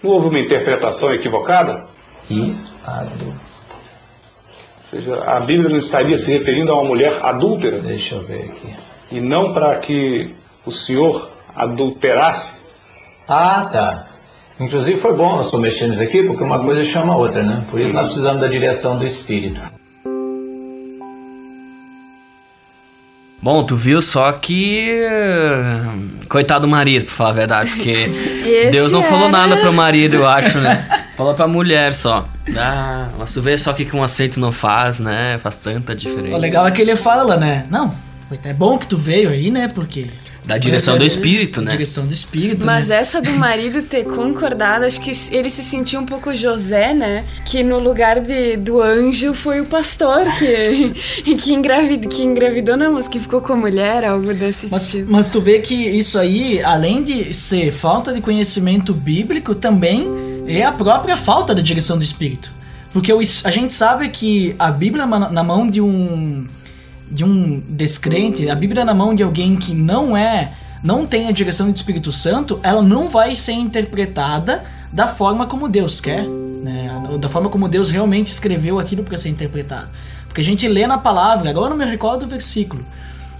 [0.03, 1.85] Não houve uma interpretação equivocada?
[2.29, 3.54] E adultera.
[4.95, 8.73] Seja, a Bíblia não estaria se referindo a uma mulher adúltera Deixa eu ver aqui.
[9.11, 10.33] e não para que
[10.65, 12.53] o senhor adulterasse?
[13.27, 14.07] Ah, tá.
[14.57, 17.65] Inclusive foi bom nós estou mexendo isso aqui, porque uma coisa chama a outra, né?
[17.69, 19.59] Por isso nós precisamos da direção do Espírito.
[23.41, 24.89] Bom, tu viu só que.
[26.29, 27.93] Coitado do marido, pra falar a verdade, porque
[28.71, 30.87] Deus não falou era- nada pro marido, eu acho, né?
[31.15, 32.27] Falou pra mulher só.
[32.57, 35.37] Ah, mas tu vê só o que que um aceito não faz, né?
[35.39, 36.35] Faz tanta diferença.
[36.35, 37.65] O legal é que ele fala, né?
[37.69, 37.93] Não,
[38.43, 39.67] é bom que tu veio aí, né?
[39.67, 40.07] Porque
[40.45, 41.71] Da direção do espírito, né?
[41.71, 42.97] Direção do espírito, Mas né?
[42.97, 47.23] essa do marido ter concordado, acho que ele se sentiu um pouco José, né?
[47.45, 50.91] Que no lugar de, do anjo foi o pastor que,
[51.35, 55.11] que, engravidou, que engravidou, não, mas que ficou com a mulher, algo desse Mas, tipo.
[55.11, 60.63] mas tu vê que isso aí, além de ser falta de conhecimento bíblico, também é
[60.63, 62.51] a própria falta da direção do Espírito.
[62.91, 66.47] Porque a gente sabe que a Bíblia na na mão de um
[67.09, 70.53] de um descrente, a Bíblia na mão de alguém que não é,
[70.83, 75.67] não tem a direção do Espírito Santo, ela não vai ser interpretada da forma como
[75.67, 76.89] Deus quer, né?
[77.19, 79.89] Da forma como Deus realmente escreveu aquilo para ser interpretado.
[80.27, 82.83] Porque a gente lê na palavra, agora eu não me recordo do versículo,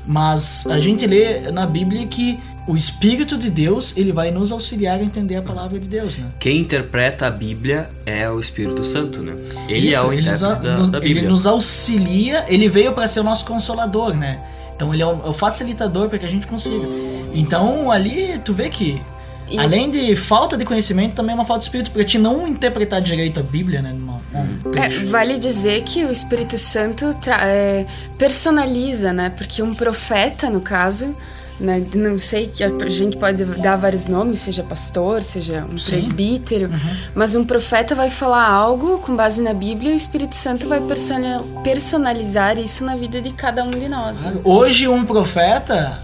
[0.06, 5.00] mas a gente lê na Bíblia que o Espírito de Deus ele vai nos auxiliar
[5.00, 6.26] a entender a palavra de Deus, né?
[6.40, 9.36] Quem interpreta a Bíblia é o Espírito Santo, né?
[9.68, 11.30] Ele Isso, é o ele nos, intérprete da, nos- da ele Bíblia.
[11.30, 14.40] nos auxilia, ele veio para ser o nosso consolador, né?
[14.76, 16.86] Então ele é o, é o facilitador para que a gente consiga.
[17.34, 19.02] Então ali tu vê que
[19.50, 22.48] E- além de falta de conhecimento também é uma falta de espírito para te não
[22.48, 23.94] interpretar direito a Bíblia, né?
[23.94, 27.86] Numa, num É, vale dizer que o Espírito Santo é,
[28.18, 29.30] personaliza, né?
[29.30, 31.16] Porque um profeta, no caso,
[31.60, 31.82] né?
[31.96, 35.92] não sei que a gente pode dar vários nomes, seja pastor, seja um Sim.
[35.92, 36.70] presbítero,
[37.14, 40.82] mas um profeta vai falar algo com base na Bíblia e o Espírito Santo vai
[40.82, 44.24] persona- personalizar isso na vida de cada um de nós.
[44.24, 44.34] né?
[44.44, 46.00] Hoje um profeta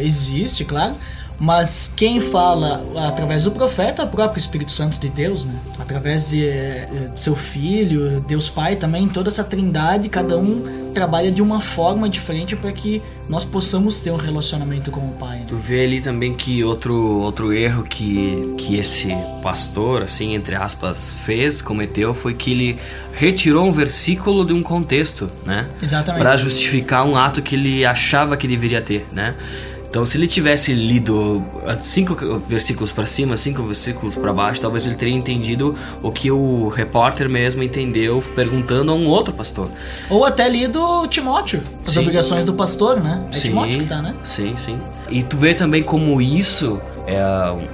[0.00, 0.96] existe, claro,
[1.38, 5.54] mas quem fala através do profeta é o próprio Espírito Santo de Deus, né?
[5.78, 11.30] Através de, eh, de seu filho, Deus Pai também, toda essa trindade, cada um trabalha
[11.30, 15.40] de uma forma diferente para que nós possamos ter um relacionamento com o Pai.
[15.40, 15.44] né?
[15.46, 21.12] Tu vê ali também que outro, outro erro que, que esse pastor, assim, entre aspas,
[21.12, 22.78] fez, cometeu, foi que ele
[23.12, 25.66] retirou um versículo de um contexto, né?
[25.82, 26.22] Exatamente.
[26.22, 29.34] Pra justificar um ato que ele achava que deveria ter, né?
[29.88, 34.86] Então, se ele tivesse lido ah, cinco versículos pra cima, cinco versículos pra baixo, talvez
[34.86, 39.70] ele teria entendido o que o repórter mesmo entendeu perguntando a um outro pastor.
[40.10, 42.00] Ou até lido Timóteo, as Sim.
[42.00, 43.26] obrigações do pastor, né?
[43.30, 44.14] É Sim, Timóteo que tá, né?
[44.24, 44.78] Sim, sim.
[45.08, 47.22] E tu vê também como isso é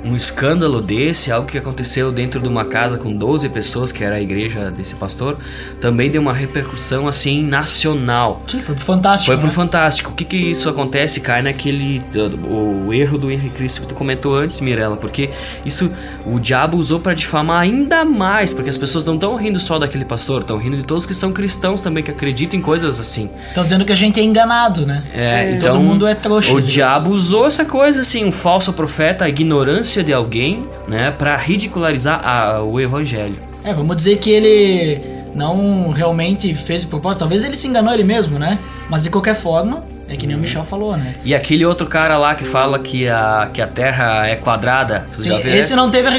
[0.04, 4.16] um escândalo desse, algo que aconteceu dentro de uma casa com 12 pessoas, que era
[4.16, 5.38] a igreja desse pastor,
[5.80, 8.42] também deu uma repercussão assim nacional.
[8.46, 9.26] Sim, foi pro Fantástico.
[9.26, 9.52] Foi pro né?
[9.52, 10.10] Fantástico.
[10.10, 11.20] O que que isso acontece?
[11.20, 12.02] Cai naquele.
[12.48, 14.96] O erro do Henrique Cristo que tu comentou antes, Mirella.
[14.96, 15.30] Porque
[15.64, 15.90] isso
[16.26, 18.52] o diabo usou pra difamar ainda mais.
[18.52, 21.32] Porque as pessoas não estão rindo só daquele pastor, estão rindo de todos que são
[21.32, 23.30] cristãos também, que acreditam em coisas assim.
[23.48, 25.04] Estão dizendo que a gente é enganado, né?
[25.12, 25.74] É, E então.
[25.74, 26.52] Todo mundo é trouxa.
[26.52, 31.36] O diabo usou essa coisa, assim, um falso profeta, a ignorância de alguém, né, pra
[31.36, 33.36] ridicularizar a- o evangelho.
[33.64, 35.00] É, vamos dizer que ele
[35.34, 37.20] não realmente fez o propósito.
[37.20, 38.58] Talvez ele se enganou ele mesmo, né?
[38.90, 41.14] Mas de qualquer forma, é que nem o Michel falou, né?
[41.24, 45.22] E aquele outro cara lá que fala que a, que a terra é quadrada, você
[45.30, 46.10] Sim, esse não teve a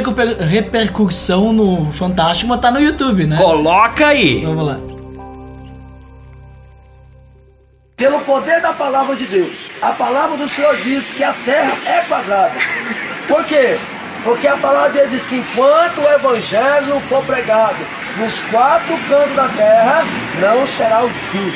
[0.45, 3.37] repercussão no Fantástico, mas tá no YouTube, né?
[3.37, 4.43] Coloca aí!
[4.45, 4.79] Vamos lá.
[8.03, 9.69] Pelo poder da palavra de Deus.
[9.81, 12.51] A palavra do Senhor diz que a terra é quadrada.
[13.29, 13.77] Por quê?
[14.25, 17.77] Porque a palavra de Deus diz que enquanto o evangelho for pregado
[18.17, 20.03] nos quatro cantos da terra,
[20.41, 21.53] não será o fim.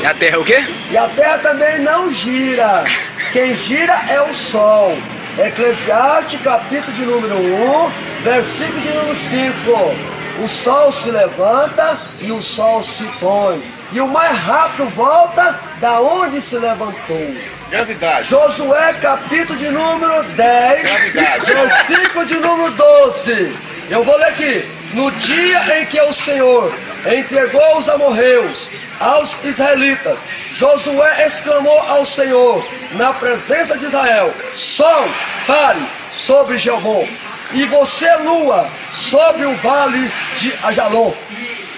[0.00, 0.64] E a terra é o quê?
[0.88, 2.84] E a terra também não gira.
[3.32, 4.96] Quem gira é o sol.
[5.36, 10.44] Eclesiastes, capítulo de número 1, versículo de número 5.
[10.44, 13.81] O sol se levanta e o sol se põe.
[13.92, 17.36] E o mais rápido volta da onde se levantou.
[17.70, 18.28] Gravidade.
[18.28, 21.44] Josué, capítulo de número 10, Gravidade.
[21.44, 23.56] versículo de número 12.
[23.90, 24.82] Eu vou ler aqui.
[24.94, 26.70] No dia em que o Senhor
[27.06, 30.18] entregou os amorreus aos israelitas,
[30.54, 35.08] Josué exclamou ao Senhor, na presença de Israel: Sol,
[35.46, 35.80] pare
[36.12, 37.06] sobre Jeovô,
[37.52, 41.14] e você, lua, sobre o vale de Ajalon.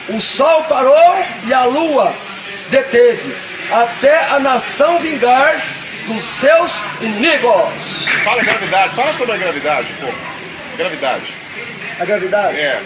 [0.08, 2.12] O sol parou e a lua
[2.70, 3.34] deteve,
[3.72, 5.56] até a nação vingar
[6.06, 8.04] dos seus inimigos.
[8.24, 8.94] Fala gravidade.
[8.94, 10.12] Fala sobre a gravidade, pô.
[10.76, 11.34] Gravidade.
[12.00, 12.56] A gravidade.
[12.58, 12.82] É.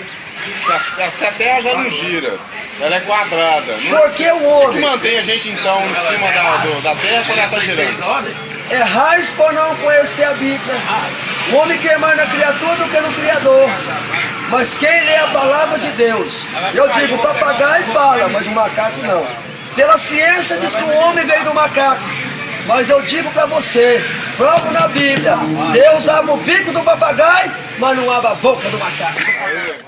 [0.49, 2.33] Se a, se a terra já não gira,
[2.81, 3.75] ela é quadrada.
[3.85, 6.95] Não, Porque o o que homem mantém a gente então em cima da, do- da
[6.95, 8.49] terra quando ela está girando?
[8.71, 10.75] é raiz por não conhecer a Bíblia.
[11.53, 13.71] O homem quer mais na criatura do que no Criador.
[14.51, 18.99] Mas quem lê a palavra de Deus, eu digo, o papagaio fala, mas o macaco
[19.03, 19.27] não.
[19.75, 22.01] Pela ciência diz que o homem veio do macaco.
[22.67, 24.03] Mas eu digo para você,
[24.37, 25.37] prova na Bíblia,
[25.73, 29.88] Deus abre o bico do papagaio, mas não abre a boca do macaco.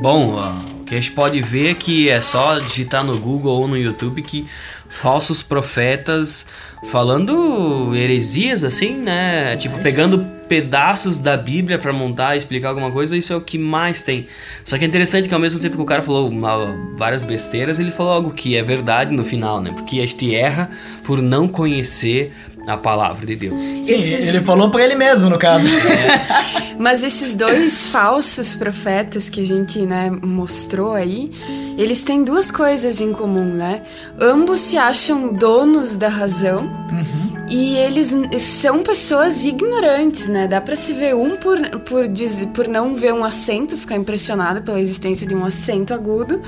[0.00, 0.52] Bom, ó,
[0.86, 4.46] Que a gente pode ver que é só digitar no Google ou no YouTube que
[4.88, 6.44] falsos profetas
[6.90, 9.54] falando heresias assim, né?
[9.56, 13.56] Tipo, pegando pedaços da Bíblia para montar e explicar alguma coisa, isso é o que
[13.56, 14.26] mais tem.
[14.64, 17.78] Só que é interessante que ao mesmo tempo que o cara falou uma- várias besteiras,
[17.78, 19.70] ele falou algo que é verdade no final, né?
[19.72, 20.70] Porque a gente erra
[21.04, 22.32] por não conhecer
[22.66, 23.62] a palavra de Deus.
[23.62, 25.66] Sim, Esses- ele falou pra ele mesmo, no caso.
[26.78, 31.30] Mas esses dois falsos profetas que a gente, né, mostrou aí,
[31.76, 33.82] eles têm duas coisas em comum, né?
[34.18, 36.70] Ambos se acham donos da razão
[37.50, 40.46] e eles são pessoas ignorantes, né?
[40.46, 42.04] Dá pra se ver um por, por,
[42.54, 46.40] por não ver um acento, ficar impressionado pela existência de um acento agudo,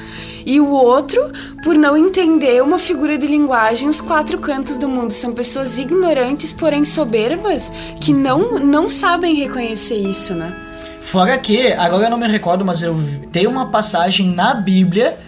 [0.47, 1.21] e o outro
[1.65, 5.13] por não entender uma figura de linguagem os quatro cantos do mundo.
[5.13, 10.57] São pessoas ignorantes, porém soberbas, que não, não sabem reconhecer isso, né?
[11.01, 12.97] Fora que, agora eu não me recordo, mas eu
[13.33, 15.19] tem uma passagem na Bíblia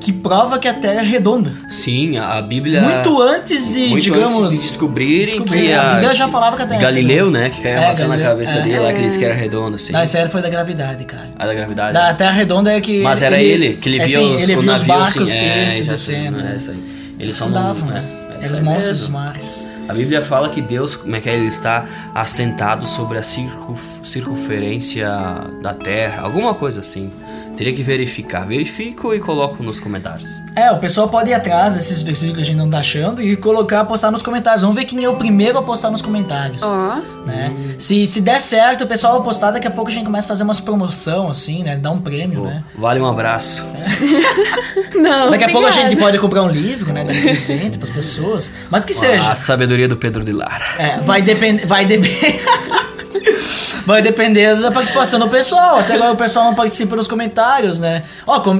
[0.00, 1.52] que prova que a Terra é redonda.
[1.68, 2.80] Sim, a Bíblia.
[2.80, 4.38] Muito antes de, muito digamos.
[4.38, 5.60] antes de descobrirem descobrir.
[5.66, 7.38] que A a, Bíblia já falava que a Terra Galileu, redonda.
[7.38, 7.50] né?
[7.50, 8.62] Que caiu É, a maçã na cabeça é.
[8.62, 9.92] dele lá, que ele disse que era redonda, assim.
[9.92, 11.28] Não, isso aí foi da gravidade, cara.
[11.38, 11.92] A da gravidade.
[11.92, 13.02] Da Terra redonda é que.
[13.02, 15.38] Mas era ele, que ele é, via sim, os, ele o navio barcos assim.
[15.38, 16.40] É, isso, descendo.
[16.40, 16.82] é, isso aí.
[17.18, 18.00] Eles só Fundavam, não, né?
[18.00, 18.38] né?
[18.42, 19.68] Eram os monstros dos mares.
[19.86, 21.34] A Bíblia fala que Deus, como é que é?
[21.34, 21.84] Ele está
[22.14, 25.08] assentado sobre a circun, circunferência
[25.60, 27.10] da Terra, alguma coisa assim.
[27.60, 28.46] Teria que verificar.
[28.46, 30.40] Verifico e coloco nos comentários.
[30.56, 33.36] É, o pessoal pode ir atrás desses versículos que a gente não tá achando e
[33.36, 34.62] colocar, postar nos comentários.
[34.62, 36.62] Vamos ver quem é o primeiro a postar nos comentários.
[36.62, 36.96] Ó,
[37.26, 37.54] Né?
[37.76, 40.28] Se, se der certo, o pessoal vai postar, daqui a pouco a gente começa a
[40.28, 41.76] fazer umas promoção, assim, né?
[41.76, 42.64] Dar um prêmio, né?
[42.78, 43.62] Vale um abraço.
[44.96, 45.30] não.
[45.30, 47.04] Daqui a pouco a gente pode comprar um livro, né?
[47.04, 48.50] Dar um presente pras pessoas.
[48.70, 49.30] Mas que seja.
[49.30, 50.64] A sabedoria do Pedro de Lara.
[50.78, 51.66] É, vai depender.
[51.66, 52.40] Vai depender.
[53.86, 55.78] Vai depender da participação do pessoal.
[55.78, 58.02] Até agora o pessoal não participa nos comentários, né?
[58.26, 58.54] Ó, com-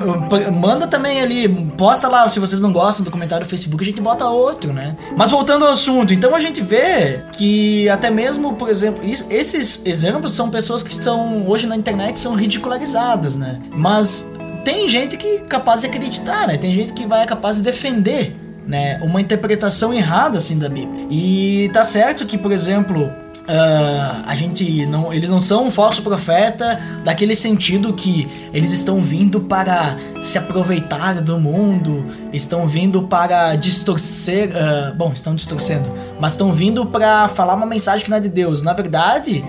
[0.53, 4.01] manda também ali, posta lá se vocês não gostam do comentário do Facebook, a gente
[4.01, 4.97] bota outro, né?
[5.17, 9.83] Mas voltando ao assunto, então a gente vê que até mesmo, por exemplo, is- esses
[9.85, 13.59] exemplos são pessoas que estão hoje na internet são ridicularizadas, né?
[13.73, 14.29] Mas
[14.65, 16.57] tem gente que é capaz de acreditar, né?
[16.57, 18.35] Tem gente que vai capaz de defender,
[18.67, 18.99] né?
[19.03, 21.07] Uma interpretação errada assim da Bíblia.
[21.11, 23.11] E tá certo que, por exemplo,
[23.53, 29.03] ah, a gente não, eles não são um falso profeta daquele sentido que eles estão
[29.03, 36.33] vindo para se aproveitar do mundo, estão vindo para distorcer, ah, bom, estão distorcendo, mas
[36.33, 38.63] estão vindo para falar uma mensagem que não é de Deus.
[38.63, 39.45] Na verdade,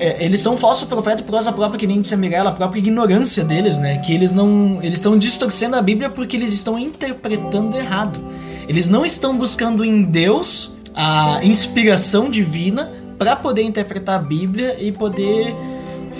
[0.00, 2.78] é, eles são falsos profetas por causa própria, que nem disse a Mirella, a própria
[2.78, 3.98] ignorância deles, né?
[3.98, 4.78] Que eles não.
[4.82, 8.18] Eles estão distorcendo a Bíblia porque eles estão interpretando errado.
[8.66, 14.90] Eles não estão buscando em Deus a inspiração divina para poder interpretar a Bíblia e
[14.90, 15.54] poder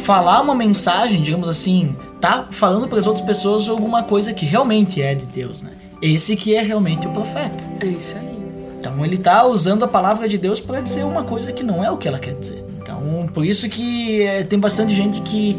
[0.04, 5.02] falar uma mensagem, digamos assim, tá falando para as outras pessoas alguma coisa que realmente
[5.02, 5.72] é de Deus, né?
[6.00, 7.68] Esse que é realmente o profeta.
[7.80, 8.38] É isso aí.
[8.78, 11.90] Então ele tá usando a palavra de Deus para dizer uma coisa que não é
[11.90, 12.64] o que ela quer dizer.
[12.80, 15.58] Então, por isso que é, tem bastante gente que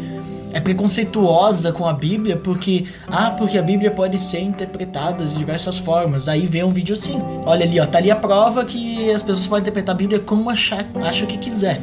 [0.54, 5.78] é preconceituosa com a Bíblia, porque ah, porque a Bíblia pode ser interpretada de diversas
[5.78, 6.28] formas.
[6.28, 7.20] Aí vem um vídeo assim.
[7.44, 10.48] Olha ali, ó, tá ali a prova que as pessoas podem interpretar a Bíblia como
[10.48, 11.82] achar, acham que quiser.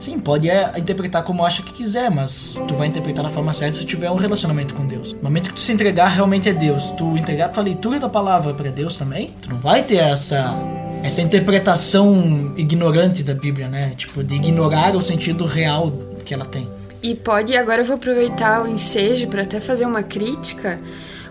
[0.00, 3.78] Sim, pode é, interpretar como acha que quiser, mas tu vai interpretar da forma certa
[3.78, 5.12] se tu tiver um relacionamento com Deus.
[5.12, 8.08] No momento que tu se entregar realmente a Deus, tu entregar a tua leitura da
[8.08, 10.54] palavra para Deus também, tu não vai ter essa
[11.02, 13.92] essa interpretação ignorante da Bíblia, né?
[13.96, 15.92] Tipo, de ignorar o sentido real
[16.24, 16.68] que ela tem.
[17.02, 20.80] E pode, agora eu vou aproveitar o ensejo para até fazer uma crítica.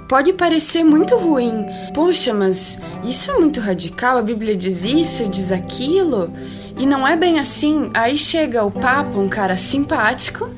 [0.08, 1.66] Pode parecer muito ruim.
[1.94, 6.32] Poxa, mas isso é muito radical, a Bíblia diz isso, diz aquilo,
[6.78, 7.90] e não é bem assim.
[7.94, 10.50] Aí chega o Papa, um cara simpático,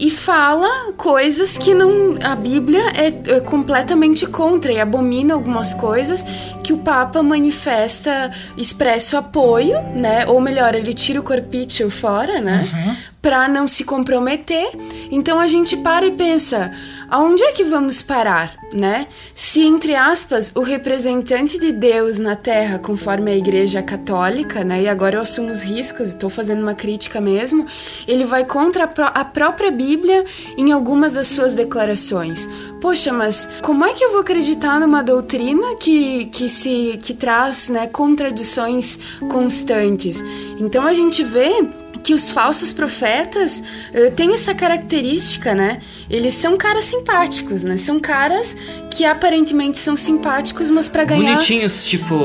[0.00, 6.24] e fala coisas que não a Bíblia é, é completamente contra e abomina algumas coisas
[6.64, 10.26] que o Papa manifesta, expressa o apoio, né?
[10.26, 12.66] Ou melhor, ele tira o corpício fora, né?
[13.20, 14.70] Pra não se comprometer.
[15.10, 16.72] Então a gente para e pensa,
[17.10, 19.08] aonde é que vamos parar, né?
[19.34, 24.82] Se entre aspas o representante de Deus na Terra, conforme a Igreja Católica, né?
[24.82, 27.66] E agora eu assumo os riscos, estou fazendo uma crítica mesmo.
[28.06, 30.24] Ele vai contra a própria Bíblia
[30.56, 32.48] em algumas das suas declarações.
[32.80, 37.68] Poxa, mas como é que eu vou acreditar numa doutrina que, que se que traz,
[37.68, 40.22] né, contradições constantes?
[40.58, 41.68] Então a gente vê
[42.10, 43.62] que os falsos profetas
[43.94, 45.78] uh, têm essa característica, né?
[46.10, 47.76] Eles são caras simpáticos, né?
[47.76, 48.56] São caras
[48.90, 52.16] que aparentemente são simpáticos, mas para ganhar Bonitinhos, tipo.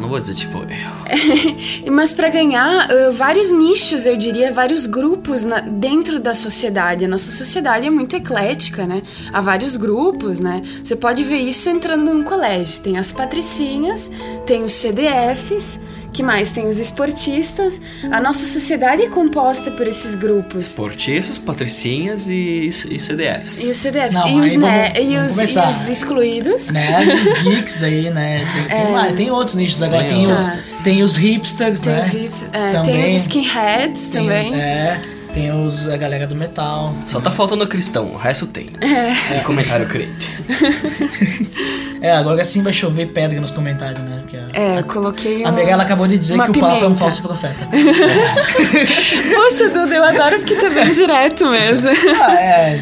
[0.00, 0.62] Não vou dizer tipo.
[1.92, 7.04] mas para ganhar uh, vários nichos, eu diria, vários grupos na, dentro da sociedade.
[7.04, 9.02] A nossa sociedade é muito eclética, né?
[9.30, 10.62] Há vários grupos, né?
[10.82, 12.82] Você pode ver isso entrando num colégio.
[12.82, 14.10] Tem as patricinhas,
[14.46, 15.78] tem os CDFs,
[16.14, 16.50] que mais?
[16.52, 17.80] Tem os esportistas.
[18.10, 20.68] A nossa sociedade é composta por esses grupos.
[20.68, 23.64] Esportistas, patricinhas e, e CDFs.
[23.64, 24.14] E os CDFs.
[24.14, 26.66] Não, e, os, aí né, vamos- e, vamos os, e os excluídos.
[26.68, 28.46] Né, os geeks daí, né?
[28.54, 28.90] Tem, tem, É.
[28.90, 30.04] mais- tem outros nichos agora.
[30.04, 30.78] Tem Tem, os, outros.
[30.84, 31.98] tem os hipsters, Tem né?
[32.00, 32.82] os é, Também.
[32.94, 34.54] tem os skinheads Tem- também.
[34.54, 35.00] É,
[35.34, 36.94] tem os, a galera do metal.
[37.08, 38.70] Só tá faltando cristão, o resto tem.
[38.80, 39.40] É.
[39.40, 40.30] comentário crente.
[42.04, 44.18] É, agora sim vai chover pedra nos comentários, né?
[44.20, 46.80] Porque a, É, eu coloquei a Mirella acabou de dizer que o Papa é um
[46.80, 46.96] pimenta.
[46.96, 47.66] falso profeta.
[49.34, 51.90] Poxa, Duda, eu adoro porque tá bem direto mesmo.
[52.22, 52.78] ah, é,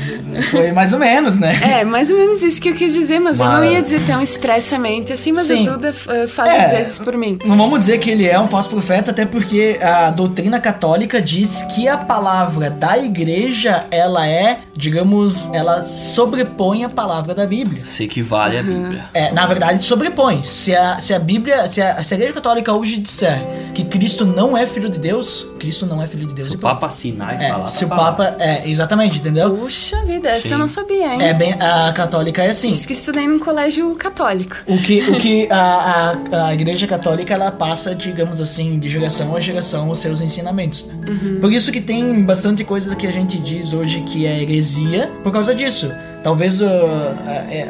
[0.50, 1.52] foi mais ou menos, né?
[1.62, 4.00] É, mais ou menos isso que eu quis dizer, mas, eu não Mas- ia dizer
[4.06, 5.68] tão expressamente assim, mas Sim.
[5.68, 6.64] o Duda uh, faz É.
[6.64, 7.38] às vezes por mim.
[7.44, 11.62] Não vamos dizer que ele é um falso profeta, até porque a doutrina católica diz
[11.74, 17.84] que a palavra da igreja, ela é, digamos, ela sobrepõe a palavra da Bíblia.
[17.84, 19.04] Se equivale à Bíblia.
[19.12, 20.42] É, na verdade, sobrepõe.
[20.44, 24.24] Se a, se a Bíblia, se a, se a igreja católica hoje disser que Cristo
[24.24, 26.48] não é filho de Deus, Cristo não é filho de Deus.
[26.48, 26.58] Se o.
[26.58, 27.66] Papa assinar e É, falar.
[27.66, 27.98] se tá o.
[27.98, 28.36] Papa.
[28.38, 29.54] É, exatamente, entendeu?
[29.56, 30.52] Puxa vida, essa Sim.
[30.54, 31.22] eu não sabia, hein?
[31.22, 31.52] É bem.
[31.60, 32.70] A católica é assim.
[32.70, 34.56] Isso que estudei num colégio católico.
[34.66, 39.34] O que, o que a, a, a igreja católica ela passa, digamos assim, de geração
[39.36, 40.86] a geração os seus ensinamentos.
[40.86, 40.94] né?
[41.40, 45.32] Por isso que tem bastante coisa que a gente diz hoje que é heresia por
[45.32, 45.90] causa disso.
[46.22, 46.66] Talvez uh,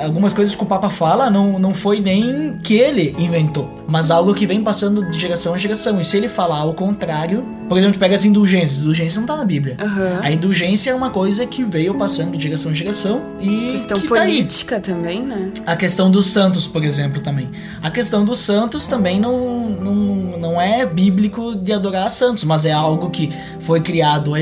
[0.05, 4.35] algumas coisas que o Papa fala não, não foi nem que ele inventou, mas algo
[4.35, 5.99] que vem passando de geração a geração.
[5.99, 8.81] E se ele falar ao contrário, por exemplo, pega as indulgências.
[8.83, 9.77] Indulgência não tá na Bíblia.
[9.81, 10.21] Aham.
[10.21, 14.09] A indulgência é uma coisa que veio passando de geração a geração e Questão que
[14.09, 14.33] tá aí.
[14.33, 15.51] política também, né?
[15.65, 17.49] A questão dos santos, por exemplo, também.
[17.83, 19.95] A questão dos santos também não, não,
[20.39, 23.31] não é bíblico de adorar santos, mas é algo que
[23.61, 24.35] foi criado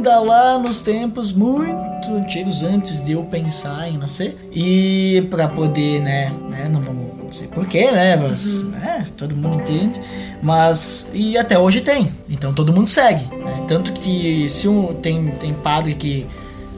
[0.00, 4.36] ainda lá nos tempos muito antigos, antes de eu pensar em nascer.
[4.50, 10.00] E para poder, né, né, não vamos dizer porquê, né, mas é, todo mundo entende.
[10.42, 13.24] Mas, e até hoje tem, então todo mundo segue.
[13.36, 13.62] né?
[13.68, 16.26] Tanto que se um, tem, tem padre que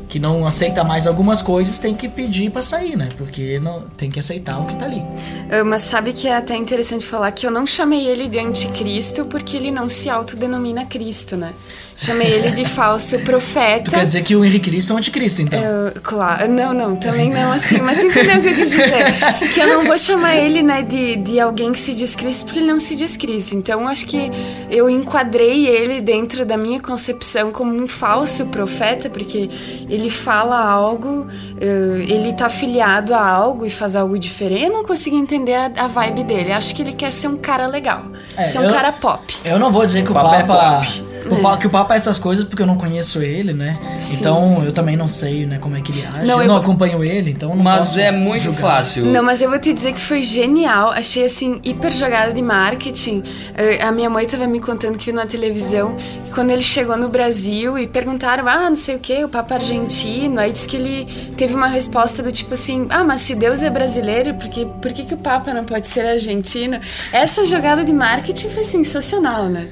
[0.08, 3.08] que não aceita mais algumas coisas, tem que pedir pra sair, né?
[3.16, 5.02] Porque não tem que aceitar o que tá ali.
[5.50, 9.24] Ah, Mas sabe que é até interessante falar que eu não chamei ele de anticristo
[9.24, 11.54] porque ele não se autodenomina Cristo, né?
[11.96, 13.84] Chamei ele de falso profeta.
[13.84, 15.60] Tu quer dizer que o Henrique Cristo é um anticristo, então?
[15.60, 19.50] Eu- claro, não, não, também não assim, mas tu entendeu o que eu quis dizer?
[19.54, 22.58] Que eu não vou chamar ele, né, de, de alguém que se diz Cristo, porque
[22.60, 23.54] ele não se diz Cristo.
[23.54, 24.30] Então, acho que
[24.70, 29.50] eu enquadrei ele dentro da minha concepção como um falso profeta, porque
[29.88, 31.26] ele fala algo,
[31.60, 34.64] eh, ele tá afiliado a algo e faz algo diferente.
[34.64, 36.52] Eu não consigo entender a, a vibe dele.
[36.52, 38.02] Acho que ele quer ser um cara legal,
[38.36, 39.36] É, ser um eu- cara pop.
[39.44, 40.76] Eu não vou dizer que o Papa é Papa.
[40.86, 41.11] pop.
[41.30, 43.78] O Pa- que o Papa é essas coisas porque eu não conheço ele, né?
[43.96, 44.16] Sim.
[44.16, 46.26] Então eu também não sei, né, como é que ele age.
[46.26, 48.60] Não, eu eu não vou- acompanho ele, então não Mas posso é muito julgar.
[48.60, 49.04] fácil.
[49.06, 50.90] Não, mas eu vou te dizer que foi genial.
[50.90, 53.22] Achei assim, hiper jogada de marketing.
[53.54, 56.96] Eh, A minha mãe tava me contando que viu na televisão que quando ele chegou
[56.96, 60.38] no Brasil e perguntaram, ah, não sei o que, o Papa argentino.
[60.40, 61.06] Aí disse que ele
[61.36, 64.92] teve uma resposta do tipo assim: ah, mas se Deus é brasileiro, por que, por
[64.92, 66.78] que, que o Papa não pode ser argentino?
[67.12, 69.68] Essa jogada de marketing foi sensacional, né?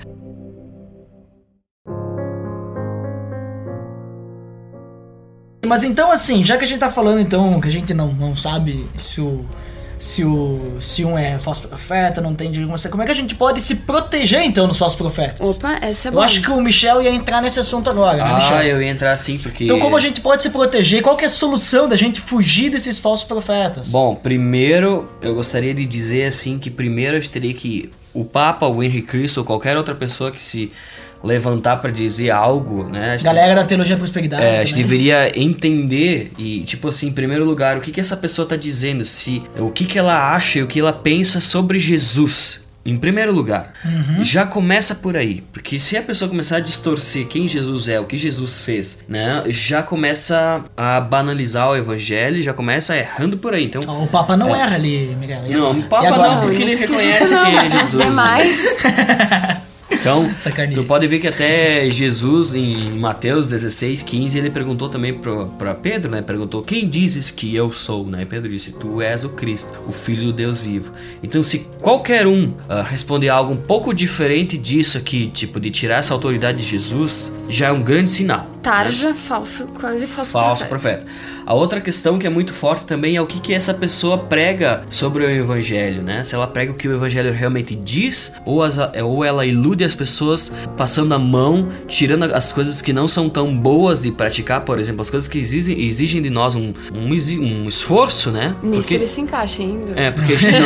[5.71, 8.35] Mas então, assim, já que a gente tá falando, então, que a gente não, não
[8.37, 9.45] sabe se o.
[10.03, 13.35] Se, o, se um é falso profeta, não tem direito, como é que a gente
[13.35, 15.47] pode se proteger então nos falsos profetas?
[15.47, 16.25] Opa, essa é Eu boa.
[16.25, 18.62] acho que o Michel ia entrar nesse assunto agora, né, Ah, Michel?
[18.62, 19.64] eu ia entrar assim porque.
[19.64, 21.03] Então, como a gente pode se proteger?
[21.03, 23.91] Qual que é a solução da gente fugir desses falsos profetas?
[23.91, 28.83] Bom, primeiro eu gostaria de dizer assim que primeiro eu teria que o Papa, o
[28.83, 30.73] Henrique Cristo ou qualquer outra pessoa que se
[31.23, 33.11] levantar pra dizer algo, né?
[33.11, 34.43] a gente- Galera da Teologia da Prosperidade.
[34.43, 34.85] É, a gente também.
[34.85, 39.05] deveria entender e, tipo assim, em primeiro lugar, o que, que essa pessoa tá dizendo,
[39.05, 42.59] se o que, que ela acha e o que ela pensa sobre Jesus.
[42.83, 44.25] Em primeiro lugar, Uhum.
[44.25, 48.07] já começa por aí, porque se a pessoa começar a distorcer quem Jesus é, o
[48.07, 53.64] que Jesus fez, né, já começa a banalizar o evangelho, já começa errando por aí.
[53.66, 55.43] Então, O Papa não erra ali, Miguel.
[55.51, 56.29] Não, o Papa agora?
[56.37, 59.61] não, porque ele reconhece não, quem é os Jesus, né?
[60.01, 60.74] Então, Sacaneia.
[60.76, 65.18] tu pode ver que até Jesus, em Mateus 16, 15, ele perguntou também
[65.59, 66.22] pra Pedro, né?
[66.22, 68.18] Perguntou, quem dizes que eu sou, né?
[68.22, 70.92] E Pedro disse, tu és o Cristo, o Filho do Deus vivo.
[71.22, 75.96] Então, se qualquer um ah, responder algo um pouco diferente disso aqui, tipo, de tirar
[75.98, 78.46] essa autoridade de Jesus, já é um grande sinal.
[78.62, 81.05] Tarja, falso, quase falso, Falso profeta.
[81.07, 81.40] profeta.
[81.46, 84.82] A outra questão que é muito forte também é o que, que essa pessoa prega
[84.90, 86.22] sobre o evangelho, né?
[86.22, 89.89] Se ela prega o que o evangelho realmente diz, ou, as- ou ela ilude as
[89.95, 94.78] pessoas passando a mão, tirando as coisas que não são tão boas de praticar, por
[94.78, 97.11] exemplo, as coisas que exigem, exigem de nós um, um,
[97.43, 98.55] um esforço, né?
[98.62, 99.93] Nisso Porque- ele se encaixa ainda.
[100.01, 100.59] é, porque a gente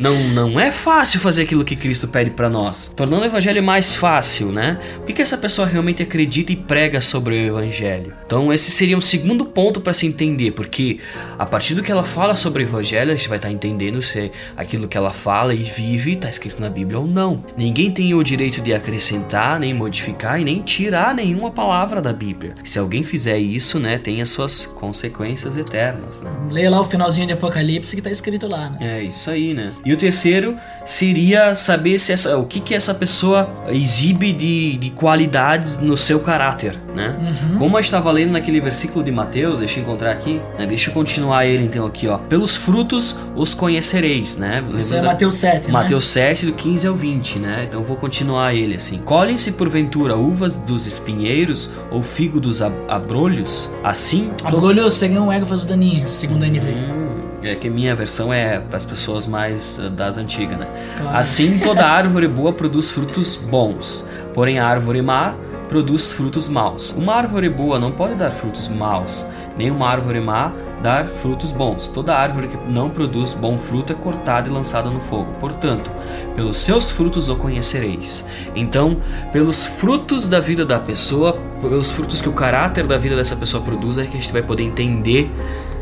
[0.00, 2.92] não, não, não é fácil fazer aquilo que Cristo pede pra nós.
[2.94, 4.78] Tornando o evangelho mais fácil, né?
[4.98, 8.12] O que, que essa pessoa realmente acredita e prega sobre o evangelho?
[8.26, 10.98] Então, esse seria um segundo ponto pra se entender, porque
[11.38, 14.30] a partir do que ela fala sobre o evangelho, a gente vai estar entendendo se
[14.56, 17.44] aquilo que ela fala e vive está escrito na Bíblia ou não.
[17.56, 22.54] Ninguém tem o direito de acrescentar, nem modificar e nem tirar nenhuma palavra da Bíblia.
[22.64, 26.30] Se alguém fizer isso, né, tem as suas consequências eternas, né?
[26.50, 28.98] Leia lá o finalzinho de Apocalipse que tá escrito lá, né?
[28.98, 29.72] É isso aí, né?
[29.84, 34.90] E o terceiro seria saber se essa, o que que essa pessoa exibe de, de
[34.90, 37.16] qualidades no seu caráter, né?
[37.58, 40.66] Como eu estava lendo naquele versículo de Mateus, deixa eu encontrar aqui, né?
[40.66, 42.18] Deixa eu continuar ele então aqui, ó.
[42.18, 44.64] Pelos frutos os conhecereis, né?
[44.78, 45.72] Isso é Mateus 7, né?
[45.72, 47.64] Mateus 7, do 15 ao 20, né?
[47.68, 48.98] Então eu vou continuar ele assim.
[48.98, 53.70] Colhem-se porventura uvas dos espinheiros ou figo dos ab- abrolhos?
[53.84, 56.70] Assim Abrolhos seriam ervas daninhas, segundo a NV.
[56.70, 57.06] Hum,
[57.42, 60.66] é que minha versão é para as pessoas mais eh, das antigas, né?
[60.98, 61.16] Claro.
[61.18, 65.34] Assim toda árvore boa produz frutos bons, porém a árvore má
[65.68, 66.92] produz frutos maus.
[66.96, 69.26] Uma árvore boa não pode dar frutos maus,
[69.56, 70.52] nem uma árvore má
[70.82, 71.88] dar frutos bons.
[71.88, 75.32] Toda árvore que não produz bom fruto é cortada e lançada no fogo.
[75.40, 75.90] Portanto,
[76.34, 78.24] pelos seus frutos o conhecereis.
[78.54, 78.98] Então,
[79.32, 83.62] pelos frutos da vida da pessoa, pelos frutos que o caráter da vida dessa pessoa
[83.62, 85.30] produz, é que a gente vai poder entender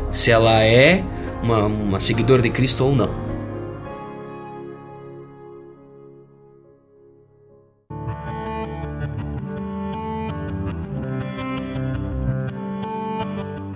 [0.09, 1.03] se ela é
[1.43, 3.24] uma, uma seguidora de Cristo ou não.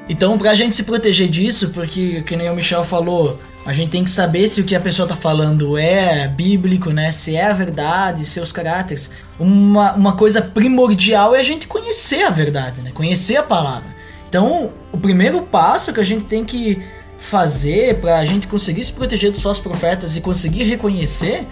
[0.10, 4.03] Então, pra gente se proteger disso, porque, que nem o Michel falou, a gente tem
[4.03, 7.12] que saber se o que a pessoa tá falando é bíblico, né?
[7.12, 9.12] Se é a verdade, seus caracteres.
[9.38, 12.89] Uma, uma coisa primordial é a gente conhecer a verdade, né?
[12.91, 13.88] Conhecer a palavra.
[14.28, 16.82] Então, o primeiro passo que a gente tem que
[17.20, 21.45] fazer pra gente conseguir se proteger dos falsos profetas e conseguir reconhecer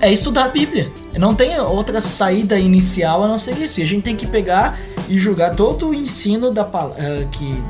[0.00, 0.90] é estudar a Bíblia.
[1.18, 3.80] Não tem outra saída inicial a não ser isso.
[3.80, 4.78] E a gente tem que pegar
[5.10, 6.62] e julgar todo o ensino da
[6.96, 7.62] eh, que,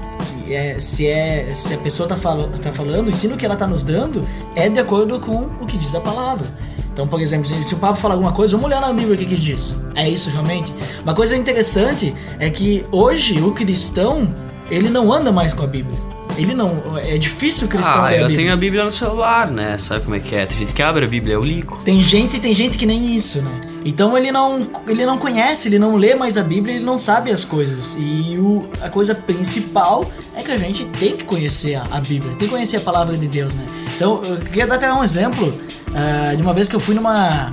[0.45, 2.14] que é, se é se a pessoa está
[2.62, 4.22] tá falando, o ensino que ela está nos dando
[4.55, 6.47] é de acordo com o que diz a palavra.
[6.93, 9.24] Então, por exemplo, se o Papa falar alguma coisa, vamos olhar na Bíblia o que,
[9.24, 9.80] que diz.
[9.95, 10.72] É isso realmente?
[11.03, 14.34] Uma coisa interessante é que hoje o cristão
[14.70, 15.99] ele não anda mais com a Bíblia.
[16.36, 16.82] Ele não.
[16.99, 18.36] É difícil o cristão Ah, ler a eu Bíblia.
[18.36, 19.78] tenho a Bíblia no celular, né?
[19.78, 20.45] Sabe como é que é?
[20.45, 21.78] Tem gente que abre a Bíblia, eu ligo.
[21.84, 23.70] Tem gente, tem gente que nem isso, né?
[23.85, 27.31] Então ele não, ele não conhece, ele não lê mais a Bíblia, ele não sabe
[27.31, 27.97] as coisas.
[27.99, 32.31] E o, a coisa principal é que a gente tem que conhecer a, a Bíblia,
[32.39, 33.64] tem que conhecer a palavra de Deus, né?
[33.97, 35.55] Então eu queria dar até um exemplo
[35.95, 37.51] ah, de uma vez que eu fui numa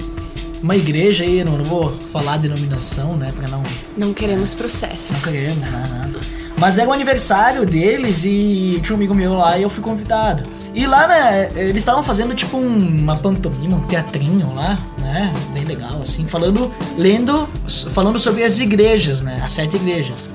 [0.62, 3.32] uma igreja aí, não, não vou falar denominação, né?
[3.36, 3.64] Pra não,
[3.96, 5.24] Não queremos não processos.
[5.24, 5.88] queremos, né?
[5.90, 6.20] Nada.
[6.58, 10.44] Mas era o aniversário deles e tinha um amigo meu lá e eu fui convidado.
[10.78, 15.34] E lá, né, eles estavam fazendo tipo um- uma pantomima, um teatrinho lá, né?
[15.52, 17.50] Bem legal, assim, falando, lendo,
[17.92, 19.40] falando sobre as igrejas, né?
[19.44, 20.30] As sete igrejas.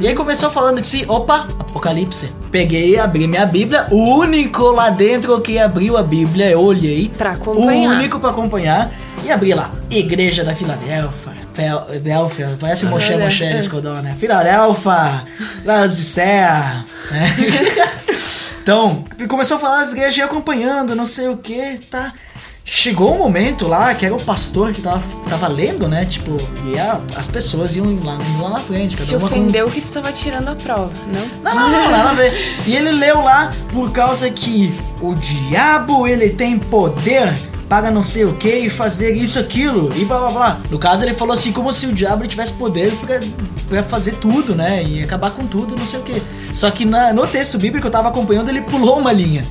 [0.00, 2.30] E aí começou falando de si, opa, Apocalipse.
[2.50, 7.10] Peguei, abri minha Bíblia, o único lá dentro que abriu a Bíblia, eu olhei.
[7.16, 7.92] Pra O acompanhar.
[7.96, 8.92] único pra acompanhar.
[9.24, 11.32] E abri lá, Igreja da Filadélfia.
[11.54, 13.58] Filadélfia, parece Moshe Moshe é.
[13.58, 14.14] Escodão, né?
[14.20, 15.22] Filadélfia,
[15.64, 17.34] Laodicea, né?
[18.66, 22.12] então, começou a falar das igrejas e acompanhando, não sei o que, tá?
[22.64, 25.00] Chegou um momento lá que era o pastor que tava,
[25.30, 26.04] tava lendo, né?
[26.04, 28.96] Tipo, e a- as pessoas iam lá, indo lá na frente.
[28.96, 31.54] Se uma com- ofendeu que tu tava tirando a prova, não?
[31.54, 32.34] não, não, não, nada a ver.
[32.66, 37.32] E ele leu lá por causa que o diabo ele tem poder
[37.68, 40.60] para não sei o que e fazer isso, aquilo e blá blá blá.
[40.70, 42.92] No caso, ele falou assim, como se o diabo tivesse poder
[43.68, 44.84] pra fazer tudo, né?
[44.84, 46.22] E acabar com tudo, não sei o que.
[46.52, 49.44] Só que na- no texto bíblico eu tava acompanhando, ele pulou uma linha.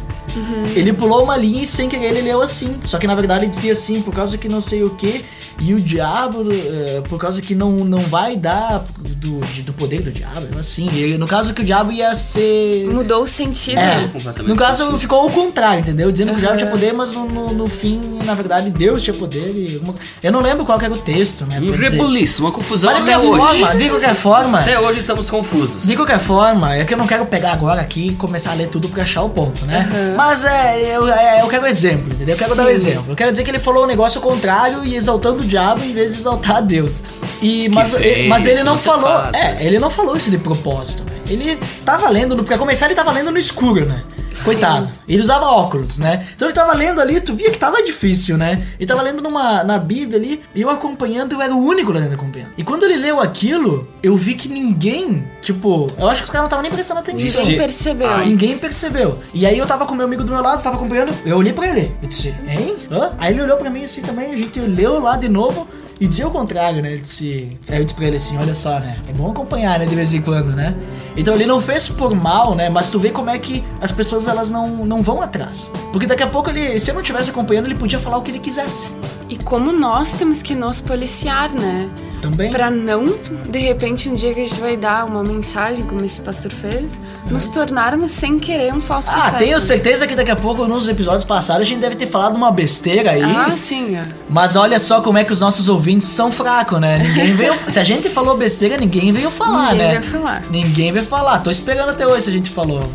[0.75, 2.77] Ele pulou uma linha e sem querer ele leu assim.
[2.83, 5.23] Só que na verdade ele dizia assim, por causa que não sei o que,
[5.59, 10.01] e o diabo, eh, por causa que não, não vai dar do, de- do poder
[10.01, 10.89] do diabo, assim.
[10.93, 12.87] E no caso que o diabo ia ser.
[12.91, 13.77] Mudou o sentido.
[13.79, 16.11] É, completamente no caso ficou ao contrário, entendeu?
[16.11, 19.13] Dizendo que o diabo tinha poder, mas no, no- no fim, na verdade, Deus tinha
[19.13, 19.51] poder.
[19.55, 21.59] E uma- Eu não lembro qual que era o texto, né?
[21.59, 23.59] Um rebuliço, uma confusão Mas de até qualquer hoje.
[23.61, 24.59] forma, de qualquer forma.
[24.59, 25.85] Até hoje estamos confusos.
[25.87, 28.67] De qualquer forma, é que eu não quero pegar agora aqui e começar a ler
[28.67, 30.13] tudo pra achar o ponto, né?
[30.15, 32.33] Mas é eu, é, eu quero exemplo, entendeu?
[32.33, 32.71] Eu quero dar um Sim.
[32.71, 33.05] exemplo.
[33.09, 36.13] Eu quero dizer que ele falou o negócio contrário e exaltando o diabo em vez
[36.13, 37.03] de exaltar a Deus.
[37.41, 39.03] E, mas, feio, mas ele não falou.
[39.09, 39.57] faz, é, né?
[39.61, 41.11] ele não falou isso de propósito, né?
[41.27, 44.03] Ele tava lendo, no- pra começar, ele tava lendo no escuro, né?
[44.43, 44.89] Coitado.
[45.07, 46.27] Ele usava óculos, né?
[46.35, 48.65] Então ele tava lendo ali, tu via que tava difícil, né?
[48.79, 51.99] Ele tava lendo numa, na Bíblia ali, e eu acompanhando, eu era o único lá
[51.99, 52.49] dentro acompanhando.
[52.57, 56.43] E quando ele leu aquilo, eu vi que ninguém, tipo, eu acho que os caras
[56.43, 57.41] não estavam nem prestando atenção.
[57.41, 58.09] Ninguém percebeu.
[58.09, 59.19] Ah, Ninguém percebeu.
[59.33, 61.67] E aí eu tava com meu amigo do meu lado, tava acompanhando, eu olhei pra
[61.67, 61.91] ele.
[62.01, 62.75] Eu disse, hein?
[62.91, 63.13] Hã?
[63.17, 65.67] Aí ele olhou pra mim assim também, a gente leu lá de novo.
[65.99, 66.91] E dizia o contrário, né?
[66.93, 67.49] Ele disse.
[67.69, 68.97] Aí disse pra ele assim: olha só, né?
[69.07, 69.85] É bom acompanhar, né?
[69.85, 70.75] De vez em quando, né?
[71.15, 72.69] Então ele não fez por mal, né?
[72.69, 75.71] Mas tu vê como é que as pessoas elas não, não vão atrás.
[75.91, 78.31] Porque daqui a pouco ele, se eu não estivesse acompanhando, ele podia falar o que
[78.31, 78.87] ele quisesse.
[79.29, 81.89] E como nós temos que nos policiar, né?
[82.29, 82.51] Também.
[82.51, 83.05] Pra não,
[83.49, 86.99] de repente, um dia que a gente vai dar uma mensagem, como esse pastor fez,
[87.29, 89.37] nos tornarmos sem querer um falso Ah, profeta.
[89.37, 92.51] tenho certeza que daqui a pouco, nos episódios passados, a gente deve ter falado uma
[92.51, 93.21] besteira aí.
[93.23, 93.95] Ah, sim.
[93.95, 94.07] é.
[94.29, 96.97] Mas olha só como é que os nossos ouvintes são fracos, né?
[96.99, 97.53] Ninguém veio.
[97.67, 99.93] se a gente falou besteira, ninguém veio falar, Ninguém né?
[99.99, 100.43] vai falar.
[100.49, 101.39] Ninguém vai falar.
[101.39, 102.89] Tô esperando até hoje se a gente falou.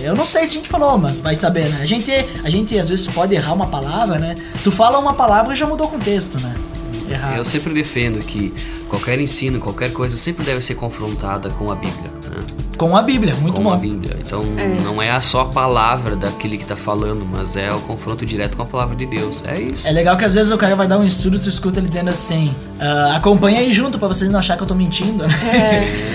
[0.00, 1.78] Eu não sei se a gente falou, mas vai saber, né?
[1.82, 2.12] A gente,
[2.44, 4.36] a gente às vezes pode errar uma palavra, né?
[4.62, 6.54] Tu fala uma palavra e já mudou o contexto, né?
[7.08, 7.36] Errar.
[7.36, 8.52] Eu sempre defendo que
[8.88, 12.10] qualquer ensino, qualquer coisa sempre deve ser confrontada com a Bíblia.
[12.30, 12.65] Né?
[12.76, 13.80] Com a Bíblia, muito com a bom.
[13.80, 14.16] Bíblia.
[14.20, 14.68] Então É.
[14.82, 18.62] não é a só palavra daquele que tá falando, mas é o confronto direto com
[18.62, 19.42] a palavra de Deus.
[19.46, 19.86] É isso.
[19.86, 21.88] É legal que às vezes o cara vai dar um estudo e tu escuta ele
[21.88, 25.34] dizendo assim: "Ah, acompanha aí junto pra vocês não achar que eu tô mentindo, né?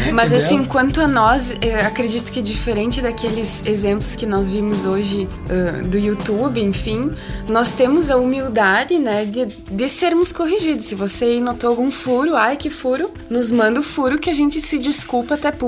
[0.07, 0.45] É, mas Entendeu?
[0.45, 5.81] assim, quanto a nós, eu acredito que diferente daqueles exemplos que nós vimos hoje ah,
[5.83, 7.11] do YouTube, enfim,
[7.47, 10.85] nós temos a humildade, né, de, de sermos corrigidos.
[10.85, 14.59] Se você notou algum furo, ai que furo, nos manda o furo que a gente
[14.61, 15.61] se desculpa até Nós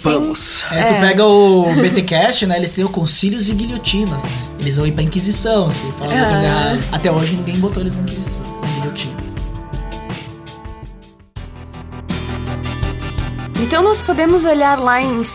[0.00, 0.64] tampamos.
[0.70, 2.56] É, tu pega o BTcast, né?
[2.56, 4.30] Eles têm o concílios e guilhotinas, né?
[4.58, 6.46] Eles vão ir pra Inquisição, se falar uma coisa Ah.
[6.46, 6.80] errada.
[6.92, 9.31] Até hoje ninguém botou eles na Inquisição, na guilhotina.
[13.62, 15.28] Então nós podemos olhar lá em 2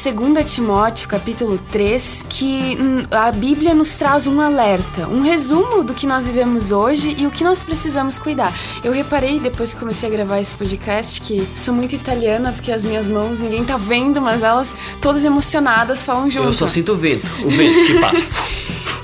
[0.46, 6.06] Timóteo, capítulo 3, que hum, a Bíblia nos traz um alerta, um resumo do que
[6.06, 8.54] nós vivemos hoje e o que nós precisamos cuidar.
[8.84, 12.84] Eu reparei depois que comecei a gravar esse podcast que sou muito italiana porque as
[12.84, 16.48] minhas mãos ninguém tá vendo, mas elas todas emocionadas falam junto.
[16.48, 18.46] Eu só sinto o vento, o vento que passa.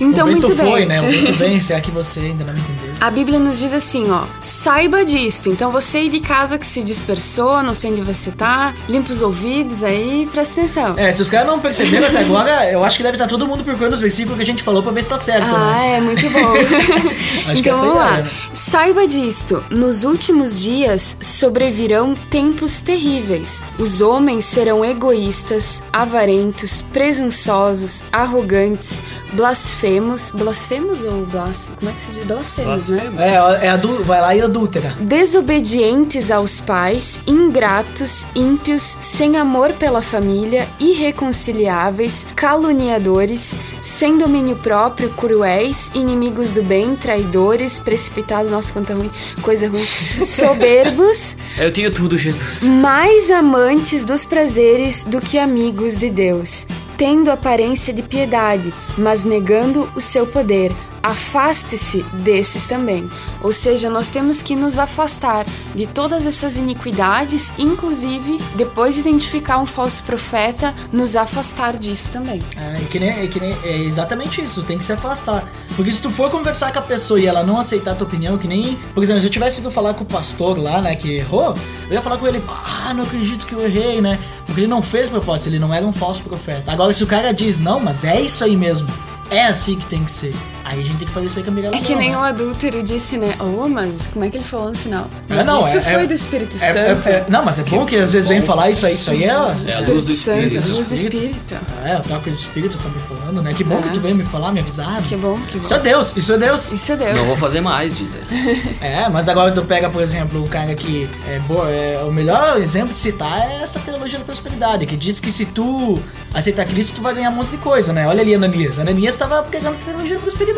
[0.01, 0.71] Então o vento muito bem.
[0.71, 1.01] foi, né?
[1.01, 2.82] O vento vem, será que você ainda não me entendeu?
[2.99, 5.49] A Bíblia nos diz assim, ó, saiba disto.
[5.49, 9.21] Então você aí de casa que se dispersou, não sei onde você tá, limpa os
[9.21, 10.93] ouvidos aí, presta atenção.
[10.97, 13.63] É, se os caras não perceberam até agora, eu acho que deve estar todo mundo
[13.63, 15.97] procurando os versículos que a gente falou pra ver se tá certo, Ah, né?
[15.97, 16.53] é muito bom.
[17.55, 18.11] Então é vamos lá.
[18.11, 18.31] ideia, né?
[18.53, 23.61] Saiba disto: nos últimos dias sobrevirão tempos terríveis.
[23.77, 29.01] Os homens serão egoístas, avarentos, presunçosos, arrogantes,
[29.33, 30.31] blasfemos.
[30.31, 31.79] Blasfemos ou blasfemos?
[31.79, 32.25] Como é que se diz?
[32.25, 33.11] Blasfemos, né?
[33.17, 34.03] É, é adu...
[34.03, 34.95] vai lá e adúltera.
[34.99, 45.91] Desobedientes aos pais, ingratos, ímpios, sem amor pela família, irreconciliáveis, caluniadores, sem domínio próprio, cruéis,
[45.93, 49.11] inimigos do bem, traidores, precipitados, nossa, quanta ruim,
[49.41, 49.85] coisa ruim,
[50.23, 52.63] soberbos, Eu tenho tudo, Jesus.
[52.63, 56.65] mais amantes dos prazeres do que amigos de Deus,
[57.03, 60.71] tendo aparência de piedade, mas negando o seu poder.
[61.03, 63.09] Afaste-se desses também.
[63.41, 65.45] Ou seja, nós temos que nos afastar
[65.75, 72.41] de todas essas iniquidades, inclusive, depois de identificar um falso profeta, nos afastar disso também.
[72.55, 75.43] É, e que nem, é que nem- é exatamente isso, tem que se afastar.
[75.75, 78.37] Porque se tu for conversar com a pessoa e ela não aceitar a tua opinião,
[78.37, 78.75] que nem.
[78.93, 81.53] Por exemplo, se eu tivesse ido falar com o pastor lá, né, que errou,
[81.89, 84.17] eu ia falar com ele, ah, não acredito que eu errei, né?
[84.45, 86.71] Porque ele não fez propósito, ele não era um falso profeta.
[86.71, 88.87] Agora, se o cara diz, não, mas é isso aí mesmo,
[89.29, 90.33] é assim que tem que ser.
[90.65, 92.19] Aí a gente tem que fazer isso aí com a Mirella É que nem o
[92.19, 93.33] adúltero disse, né?
[93.39, 95.07] Oh, mas como é que ele falou no final?
[95.29, 97.09] É, Mas não, isso é- foi é- do Espírito É- é- Santo.
[97.09, 99.27] é- não, mas é bom que às vezes vem falar isso aí, isso aí é.
[99.27, 99.43] É a
[99.81, 100.61] luz do Espírito Espírito.
[100.61, 101.55] Santo, luz do Espírito.
[101.83, 103.53] É, o toque do Espírito tá me falando, né?
[103.53, 103.81] Que bom É.
[103.81, 105.01] que tu veio me falar, me avisar.
[105.01, 105.61] Que bom, que bom.
[105.63, 106.71] Isso é Deus, isso é Deus.
[106.71, 107.17] Isso é Deus.
[107.17, 108.23] Não vou fazer mais, diz ele.
[108.81, 112.59] É, mas agora tu pega, por exemplo, um cara que é, boa, é o melhor
[112.61, 115.99] exemplo de citar é essa teologia da prosperidade, que diz que se tu
[116.33, 118.07] aceitar Cristo, tu vai ganhar um monte de coisa, né?
[118.07, 118.79] Olha ali Ananias.
[118.79, 120.52] Ananias tava pegando a teologia da prosperidade.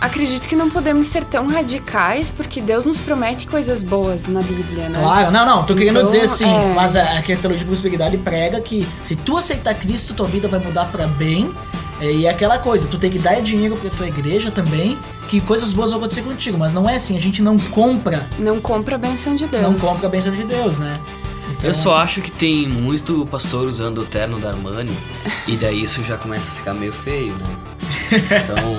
[0.00, 4.88] Acredito que não podemos ser tão radicais porque Deus nos promete coisas boas na Bíblia,
[4.88, 5.00] né?
[5.00, 6.72] Claro, não, não, tô querendo Então, dizer assim, é.
[6.74, 10.60] mas a, a teologia da prosperidade prega que se tu aceitar Cristo, tua vida vai
[10.60, 11.50] mudar pra bem.
[12.00, 15.40] é, E é aquela coisa, tu tem que dar dinheiro pra tua igreja também, que
[15.40, 16.58] coisas boas vão acontecer contigo.
[16.58, 19.62] Mas não é assim, a gente não compra, Não compra a benção de Deus.
[19.62, 20.98] não compra a bênção de Deus, né?
[21.62, 24.96] Eu só acho que tem muito pastor usando o terno da Armani
[25.46, 27.46] e daí isso já começa a ficar meio feio, né?
[28.12, 28.76] Então,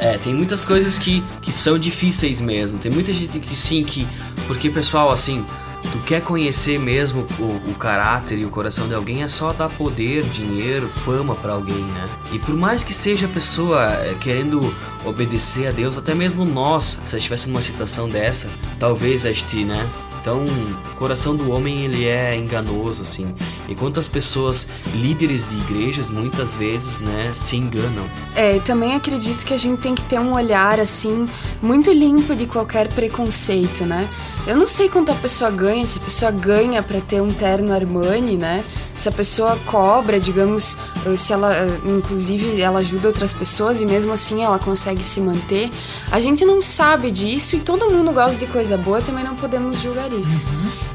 [0.00, 2.78] é, tem muitas coisas que, que são difíceis mesmo.
[2.78, 4.08] Tem muita gente que sim, que.
[4.46, 5.44] Porque, pessoal, assim,
[5.92, 9.68] tu quer conhecer mesmo o, o caráter e o coração de alguém, é só dar
[9.68, 12.06] poder, dinheiro, fama pra alguém, né?
[12.32, 14.74] E por mais que seja a pessoa é, querendo
[15.04, 18.48] obedecer a Deus, até mesmo nós, se estivesse numa situação dessa,
[18.78, 19.88] talvez este, né?
[20.20, 23.34] Então, o coração do homem ele é enganoso assim.
[23.68, 28.04] E quantas pessoas líderes de igrejas muitas vezes, né, se enganam.
[28.34, 31.28] É, e também acredito que a gente tem que ter um olhar assim
[31.62, 34.08] muito limpo de qualquer preconceito, né?
[34.46, 37.72] Eu não sei quanto a pessoa ganha, se a pessoa ganha pra ter um terno
[37.72, 38.64] Armani, né?
[38.94, 40.76] Se a pessoa cobra, digamos,
[41.06, 45.20] eh, se ela, eh, inclusive, ela ajuda outras pessoas e mesmo assim ela consegue se
[45.20, 45.70] manter.
[46.10, 49.80] A gente não sabe disso e todo mundo gosta de coisa boa, também não podemos
[49.80, 50.44] julgar isso.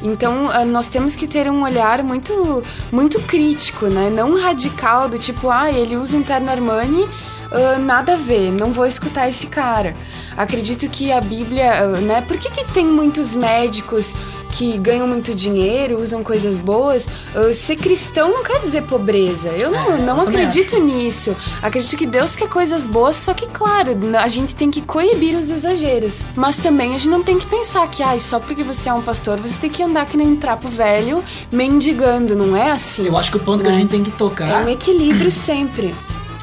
[0.02, 4.10] Então, ah, nós temos que ter um olhar muito, muito crítico, né?
[4.10, 7.08] Não radical do tipo, ah, ele usa um terno Armani,
[7.52, 9.96] ah, nada a ver, não vou escutar esse cara.
[10.38, 12.22] Acredito que a Bíblia, ah, né?
[12.28, 14.14] Por que, que tem muitos médicos
[14.52, 17.08] que ganham muito dinheiro, usam coisas boas?
[17.36, 19.50] Ah, ser cristão não quer dizer pobreza.
[19.50, 21.36] Eu não, É, não eu acredito nisso.
[21.62, 23.92] Acredito que Deus quer coisas boas, só que, claro,
[24.22, 26.26] a gente tem que coibir os exageros.
[26.36, 29.02] Mas também a gente não tem que pensar que, ah, só porque você é um
[29.02, 32.36] pastor, você tem que andar que nem um trapo velho, mendigando.
[32.36, 33.06] Não é assim.
[33.08, 33.80] Eu acho que o ponto que a Né?
[33.80, 35.96] gente tem que É tocar um equilíbrio sempre.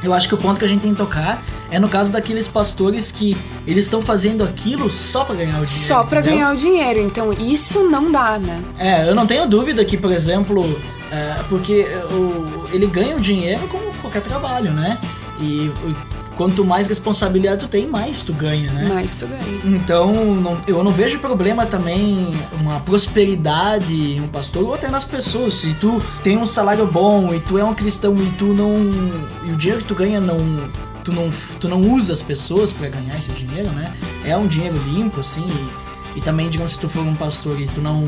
[0.03, 2.49] Eu acho que o ponto que a gente tem que tocar é no caso daqueles
[2.49, 3.37] pastores que
[3.67, 5.87] eles estão fazendo aquilo só pra ganhar o dinheiro.
[5.87, 6.39] Só pra entendeu?
[6.39, 7.01] ganhar o dinheiro.
[7.01, 8.63] Então isso não dá, né?
[8.79, 10.65] É, eu não tenho dúvida que, por exemplo,
[11.11, 14.99] é, porque o, ele ganha o dinheiro como qualquer trabalho, né?
[15.41, 15.71] E
[16.37, 18.91] quanto mais responsabilidade tu tem, mais tu ganha, né?
[18.93, 19.43] Mas tu ganha.
[19.65, 22.31] Então, não- eu não vejo problema também
[22.61, 25.55] uma prosperidade em um pastor ou até nas pessoas.
[25.55, 28.71] Se tu tem um salário bom e tu é um cristão e tu não.
[29.45, 30.39] E o dinheiro que tu ganha não.
[31.05, 33.93] Tu não, tu não usa as pessoas pra ganhar esse dinheiro, né?
[34.25, 35.45] É um dinheiro limpo, assim.
[36.15, 38.05] E, e também, digamos, se tu for um pastor e tu não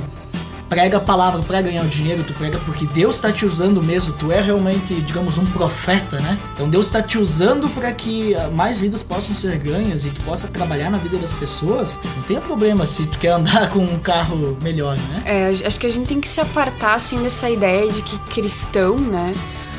[0.69, 4.15] prega a palavra pra ganhar o dinheiro, tu prega porque Deus tá te usando mesmo,
[4.15, 6.39] tu é realmente, digamos, um profeta, né?
[6.55, 10.21] Então Deus tá te usando para que ah, mais vidas possam ser ganhas e tu
[10.23, 11.99] possa trabalhar na vida das pessoas.
[12.17, 15.23] Não tem problema se tu quer andar com um carro melhor, né?
[15.25, 18.99] É, acho que a gente tem que se apartar, assim, dessa ideia de que cristão,
[18.99, 19.33] né?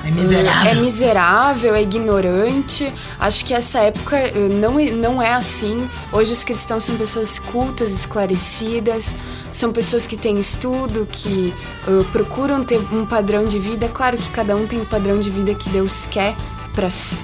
[0.06, 0.72] É miserável.
[0.72, 2.94] É miserável, é ignorante.
[3.20, 5.90] Acho que essa época eh, não, é- não é assim.
[6.12, 9.14] Hoje os cristãos são pessoas cultas, esclarecidas,
[9.52, 11.54] são pessoas que têm estudo, que
[11.88, 13.88] eh, procuram ter um padrão de vida.
[13.90, 16.36] Claro que cada um tem o padrão de vida que Deus quer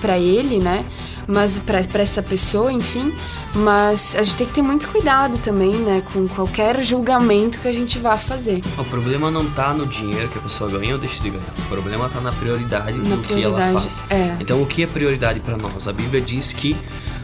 [0.02, 0.86] para ele, né?
[1.28, 3.14] Mas para essa pessoa, enfim.
[3.54, 6.02] Mas a gente tem que ter muito cuidado também, né?
[6.14, 8.62] Com qualquer julgamento que a gente vá fazer.
[8.78, 11.44] O problema não tá no dinheiro que a pessoa ganha ou deixa de ganhar.
[11.60, 14.04] O problema tá na prioridade Na do que ela prioridade, faz.
[14.10, 14.38] é.
[14.40, 15.88] Então, o que é prioridade pra nós?
[15.88, 16.76] A Bíblia diz que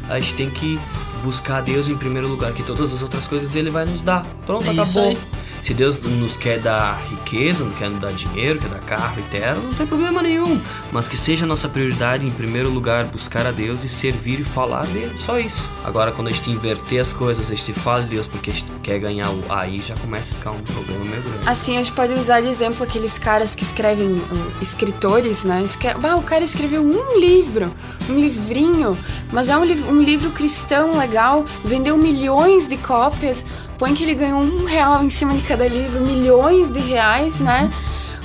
[0.10, 0.80] a gente tem que
[1.24, 4.26] buscar Deus em primeiro lugar, que todas as outras coisas Ele vai nos dar.
[4.46, 5.18] Pronto, É isso acabou.
[5.62, 9.24] Se Deus nos quer dar riqueza, não quer nos dar dinheiro, quer dar carro e
[9.24, 10.60] terra, não tem problema nenhum.
[10.92, 14.44] Mas que seja a nossa prioridade, em primeiro lugar, buscar a Deus e servir e
[14.44, 15.16] falar dele.
[15.20, 15.70] Só isso.
[15.84, 18.72] Agora, quando a gente inverter as coisas, a gente fala de Deus porque a gente
[18.84, 19.44] quer ganhar o.
[19.50, 21.50] Aí já começa a ficar um problema meio grande.
[21.50, 25.64] Assim, a gente pode usar de exemplo aqueles caras que escrevem, uh, escritores, né?
[25.64, 27.74] Escre o cara escreveu um livro,
[28.10, 28.98] um livrinho,
[29.32, 33.46] mas é um, li um livro cristão legal, vendeu milhões de cópias,
[33.78, 37.72] põe que ele ganhou um real em cima de cada livro, milhões de reais, né?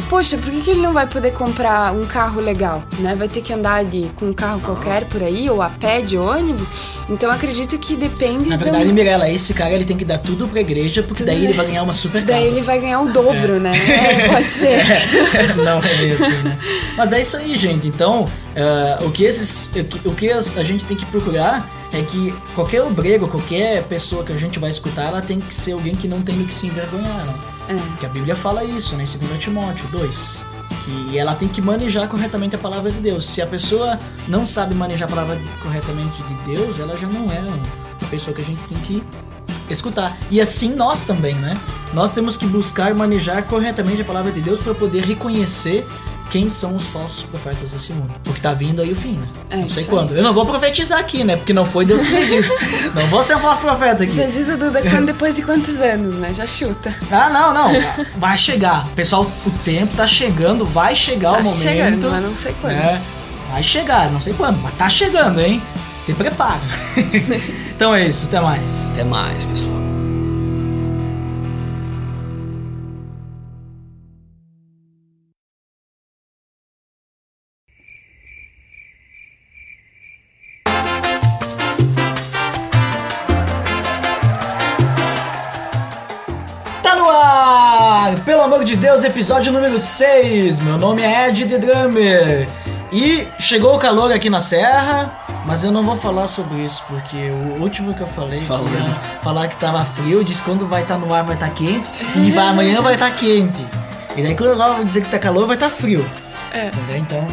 [0.08, 3.14] Poxa, por que, que ele não vai poder comprar um carro legal, né?
[3.14, 6.18] Vai ter que andar de, com um carro qualquer por aí, ou a pé de
[6.18, 6.68] ônibus.
[7.08, 10.46] Então acredito que depende Na do- verdade, Mirella, esse cara ele tem que dar tudo
[10.48, 12.40] pra igreja, porque daí ele vai ganhar uma super casa.
[12.40, 13.72] Daí ele vai ganhar o dobro, né?
[13.88, 14.82] É, pode ser.
[15.56, 16.58] Não é assim, né?
[16.96, 17.88] Mas é isso aí, gente.
[17.88, 22.02] Então, eh, o que, esses, o que, o que a gente tem que procurar é
[22.02, 25.94] que qualquer obreiro, qualquer pessoa que a gente vai escutar, ela tem que ser alguém
[25.94, 27.34] que não tem do que se envergonhar, né?
[27.68, 27.98] É.
[27.98, 29.04] Que a Bíblia fala isso, né?
[29.04, 30.44] Em 2 Timóteo 2.
[30.84, 33.26] Que ela tem que manejar corretamente a palavra de Deus.
[33.26, 37.40] Se a pessoa não sabe manejar a palavra corretamente de Deus, ela já não é
[37.40, 39.04] uma pessoa que a gente tem que
[39.72, 40.16] escutar.
[40.30, 41.56] E assim nós também, né?
[41.92, 45.86] Nós temos que buscar manejar corretamente a palavra de Deus para poder reconhecer
[46.30, 48.10] quem são os falsos profetas desse mundo.
[48.24, 49.28] Porque tá vindo aí o fim, né?
[49.50, 50.16] É, não sei quando.
[50.16, 51.36] Eu não vou profetizar aqui, né?
[51.36, 52.56] Porque não foi Deus que me disse.
[52.94, 54.14] não vou ser um falso profeta aqui.
[54.14, 56.32] Já diz o Duda quando, depois de quantos anos, né?
[56.32, 56.94] Já chuta.
[57.10, 57.70] Ah, não, não.
[58.16, 58.88] Vai chegar.
[58.96, 61.60] Pessoal, o tempo tá chegando, vai chegar Tá o momento.
[61.60, 62.72] chegando, mas não sei quando.
[62.72, 62.98] É,
[63.50, 65.62] vai chegar, não sei quando, mas tá chegando, hein?
[66.06, 66.58] Se prepara.
[67.82, 68.90] então é isso, até mais.
[68.92, 69.74] Até mais, pessoal.
[86.84, 88.14] Tá no ar!
[88.24, 90.60] Pelo amor de Deus, episódio número 6.
[90.60, 92.61] Meu nome é Ed The Drummer.
[92.92, 95.10] E chegou o calor aqui na Serra,
[95.46, 98.46] mas eu não vou falar sobre isso, porque o último que eu falei, que
[99.22, 102.30] falar que tava frio, disse que quando vai estar no ar vai estar quente, e
[102.30, 103.64] vai, amanhã vai estar quente.
[104.14, 106.04] E daí quando eu vou dizer que tá calor, vai estar frio.
[106.52, 106.66] É.
[106.66, 106.98] Entendeu?
[106.98, 107.26] Então,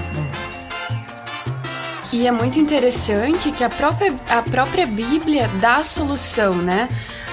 [2.13, 6.87] E é muito interessante que a própria, a própria Bíblia dá a solução, né?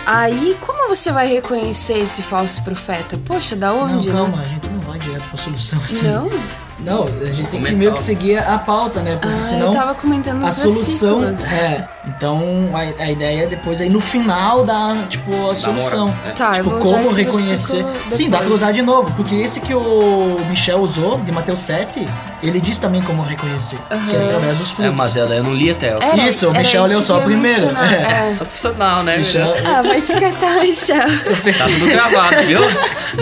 [0.05, 3.18] Aí, como você vai reconhecer esse falso profeta?
[3.24, 4.11] Poxa, da onde?
[4.11, 4.31] não, né?
[4.31, 6.09] calma, a gente não vai direto pra solução assim.
[6.09, 6.29] Não?
[6.87, 9.18] Não, a gente tem que meio que seguir a pauta, né?
[9.20, 11.53] Porque Ah, senão eu tava comentando a solução versículos.
[11.53, 11.89] é.
[12.07, 16.09] Então a, a ideia é depois aí no final dar tipo a solução.
[16.09, 16.30] moral, é.
[16.30, 17.84] Tá, eu tipo como reconhecer.
[18.11, 22.07] Sim, dá pra usar de novo, porque esse que o Michel usou de Mateus 7,
[22.42, 23.76] ele diz também como reconhecer,
[24.09, 24.94] que é através dos É, frutos.
[24.94, 25.88] mas eu, eu não li até.
[25.88, 27.66] Era- Isso, o Michel leu só primeiro.
[27.76, 28.28] É.
[28.28, 28.32] é.
[28.32, 29.18] Só profissional, né?
[29.18, 30.96] Michel, Ah, vai te catar, Michel.
[31.57, 32.61] Tá tudo gravado, viu?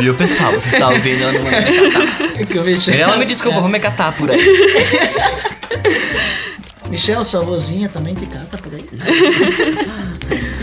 [0.01, 0.53] Viu, pessoal?
[0.53, 2.65] Você está ouvindo, eu não vou me catar.
[2.65, 4.41] Michel, Ela me disse que eu vou me catar por aí.
[6.89, 8.85] Michel, sua vozinha também te cata por aí.